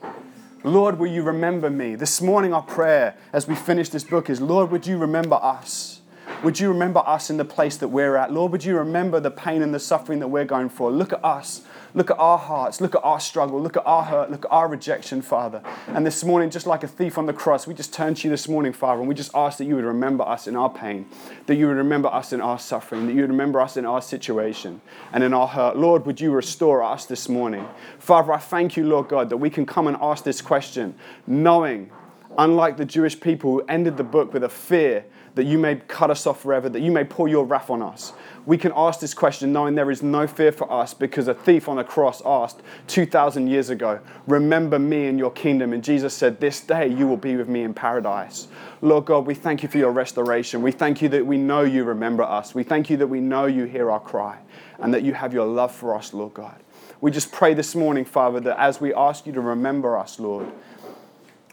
Lord, 0.62 0.98
will 0.98 1.08
you 1.08 1.22
remember 1.22 1.68
me? 1.68 1.94
This 1.94 2.22
morning, 2.22 2.54
our 2.54 2.62
prayer 2.62 3.16
as 3.32 3.46
we 3.46 3.54
finish 3.54 3.90
this 3.90 4.04
book 4.04 4.30
is 4.30 4.40
Lord, 4.40 4.70
would 4.70 4.86
you 4.86 4.98
remember 4.98 5.36
us? 5.36 6.00
Would 6.42 6.60
you 6.60 6.68
remember 6.68 7.02
us 7.06 7.30
in 7.30 7.36
the 7.36 7.44
place 7.44 7.76
that 7.78 7.88
we're 7.88 8.16
at? 8.16 8.32
Lord, 8.32 8.52
would 8.52 8.64
you 8.64 8.76
remember 8.78 9.20
the 9.20 9.30
pain 9.30 9.62
and 9.62 9.74
the 9.74 9.80
suffering 9.80 10.20
that 10.20 10.28
we're 10.28 10.44
going 10.44 10.68
for? 10.68 10.90
Look 10.90 11.12
at 11.12 11.24
us. 11.24 11.62
Look 11.96 12.10
at 12.10 12.18
our 12.18 12.38
hearts. 12.38 12.80
Look 12.80 12.96
at 12.96 13.04
our 13.04 13.20
struggle. 13.20 13.62
Look 13.62 13.76
at 13.76 13.86
our 13.86 14.02
hurt. 14.02 14.28
Look 14.28 14.44
at 14.46 14.50
our 14.50 14.66
rejection, 14.66 15.22
Father. 15.22 15.62
And 15.86 16.04
this 16.04 16.24
morning, 16.24 16.50
just 16.50 16.66
like 16.66 16.82
a 16.82 16.88
thief 16.88 17.16
on 17.16 17.26
the 17.26 17.32
cross, 17.32 17.68
we 17.68 17.74
just 17.74 17.94
turn 17.94 18.14
to 18.16 18.26
you 18.26 18.30
this 18.30 18.48
morning, 18.48 18.72
Father, 18.72 18.98
and 18.98 19.08
we 19.08 19.14
just 19.14 19.30
ask 19.32 19.58
that 19.58 19.66
you 19.66 19.76
would 19.76 19.84
remember 19.84 20.24
us 20.24 20.48
in 20.48 20.56
our 20.56 20.68
pain, 20.68 21.06
that 21.46 21.54
you 21.54 21.68
would 21.68 21.76
remember 21.76 22.08
us 22.08 22.32
in 22.32 22.40
our 22.40 22.58
suffering, 22.58 23.06
that 23.06 23.14
you 23.14 23.20
would 23.20 23.30
remember 23.30 23.60
us 23.60 23.76
in 23.76 23.86
our 23.86 24.02
situation 24.02 24.80
and 25.12 25.22
in 25.22 25.32
our 25.32 25.46
hurt. 25.46 25.76
Lord, 25.76 26.04
would 26.04 26.20
you 26.20 26.32
restore 26.32 26.82
us 26.82 27.06
this 27.06 27.28
morning? 27.28 27.64
Father, 28.00 28.32
I 28.32 28.38
thank 28.38 28.76
you, 28.76 28.84
Lord 28.84 29.06
God, 29.06 29.30
that 29.30 29.36
we 29.36 29.48
can 29.48 29.64
come 29.64 29.86
and 29.86 29.96
ask 30.00 30.24
this 30.24 30.42
question, 30.42 30.96
knowing, 31.28 31.92
unlike 32.36 32.76
the 32.76 32.84
Jewish 32.84 33.20
people 33.20 33.52
who 33.52 33.62
ended 33.68 33.96
the 33.96 34.04
book 34.04 34.32
with 34.32 34.42
a 34.42 34.48
fear 34.48 35.04
that 35.34 35.44
you 35.44 35.58
may 35.58 35.76
cut 35.76 36.10
us 36.10 36.26
off 36.26 36.40
forever, 36.42 36.68
that 36.68 36.80
you 36.80 36.92
may 36.92 37.04
pour 37.04 37.28
your 37.28 37.44
wrath 37.44 37.70
on 37.70 37.82
us. 37.82 38.12
We 38.46 38.58
can 38.58 38.72
ask 38.76 39.00
this 39.00 39.14
question 39.14 39.52
knowing 39.52 39.74
there 39.74 39.90
is 39.90 40.02
no 40.02 40.26
fear 40.26 40.52
for 40.52 40.70
us 40.70 40.94
because 40.94 41.28
a 41.28 41.34
thief 41.34 41.68
on 41.68 41.78
a 41.78 41.84
cross 41.84 42.22
asked 42.24 42.60
2,000 42.88 43.48
years 43.48 43.70
ago, 43.70 44.00
Remember 44.26 44.78
me 44.78 45.06
in 45.06 45.18
your 45.18 45.30
kingdom. 45.30 45.72
And 45.72 45.82
Jesus 45.82 46.14
said, 46.14 46.40
This 46.40 46.60
day 46.60 46.88
you 46.88 47.06
will 47.06 47.16
be 47.16 47.36
with 47.36 47.48
me 47.48 47.62
in 47.62 47.74
paradise. 47.74 48.48
Lord 48.80 49.06
God, 49.06 49.26
we 49.26 49.34
thank 49.34 49.62
you 49.62 49.68
for 49.68 49.78
your 49.78 49.92
restoration. 49.92 50.62
We 50.62 50.72
thank 50.72 51.00
you 51.00 51.08
that 51.10 51.26
we 51.26 51.38
know 51.38 51.62
you 51.62 51.84
remember 51.84 52.22
us. 52.22 52.54
We 52.54 52.62
thank 52.62 52.90
you 52.90 52.96
that 52.98 53.06
we 53.06 53.20
know 53.20 53.46
you 53.46 53.64
hear 53.64 53.90
our 53.90 54.00
cry 54.00 54.38
and 54.78 54.92
that 54.92 55.02
you 55.02 55.14
have 55.14 55.32
your 55.32 55.46
love 55.46 55.74
for 55.74 55.94
us, 55.96 56.12
Lord 56.12 56.34
God. 56.34 56.60
We 57.00 57.10
just 57.10 57.32
pray 57.32 57.54
this 57.54 57.74
morning, 57.74 58.04
Father, 58.04 58.40
that 58.40 58.58
as 58.58 58.80
we 58.80 58.94
ask 58.94 59.26
you 59.26 59.32
to 59.32 59.40
remember 59.40 59.96
us, 59.96 60.18
Lord, 60.18 60.46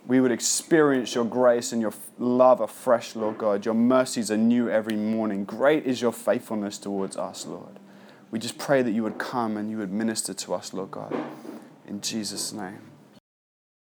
we 0.08 0.20
would 0.20 0.32
experience 0.32 1.16
your 1.16 1.26
grace 1.26 1.72
and 1.72 1.82
your 1.82 1.94
love 2.18 2.60
afresh, 2.60 3.16
Lord 3.16 3.38
God. 3.38 3.66
Your 3.66 3.76
mercies 3.76 4.32
are 4.32 4.38
new 4.38 4.70
every 4.70 4.96
morning. 4.96 5.46
Great 5.46 5.86
is 5.86 6.02
your 6.02 6.12
faithfulness 6.12 6.78
towards 6.78 7.18
us, 7.18 7.46
Lord. 7.46 7.80
We 8.32 8.40
just 8.40 8.58
pray 8.58 8.82
that 8.82 8.92
you 8.92 9.04
would 9.04 9.18
come 9.18 9.58
and 9.58 9.70
you 9.70 9.78
would 9.78 9.92
minister 9.92 10.34
to 10.34 10.54
us, 10.54 10.74
Lord 10.74 10.92
God. 10.92 11.16
In 11.88 12.02
Jesus' 12.02 12.52
name. 12.54 12.91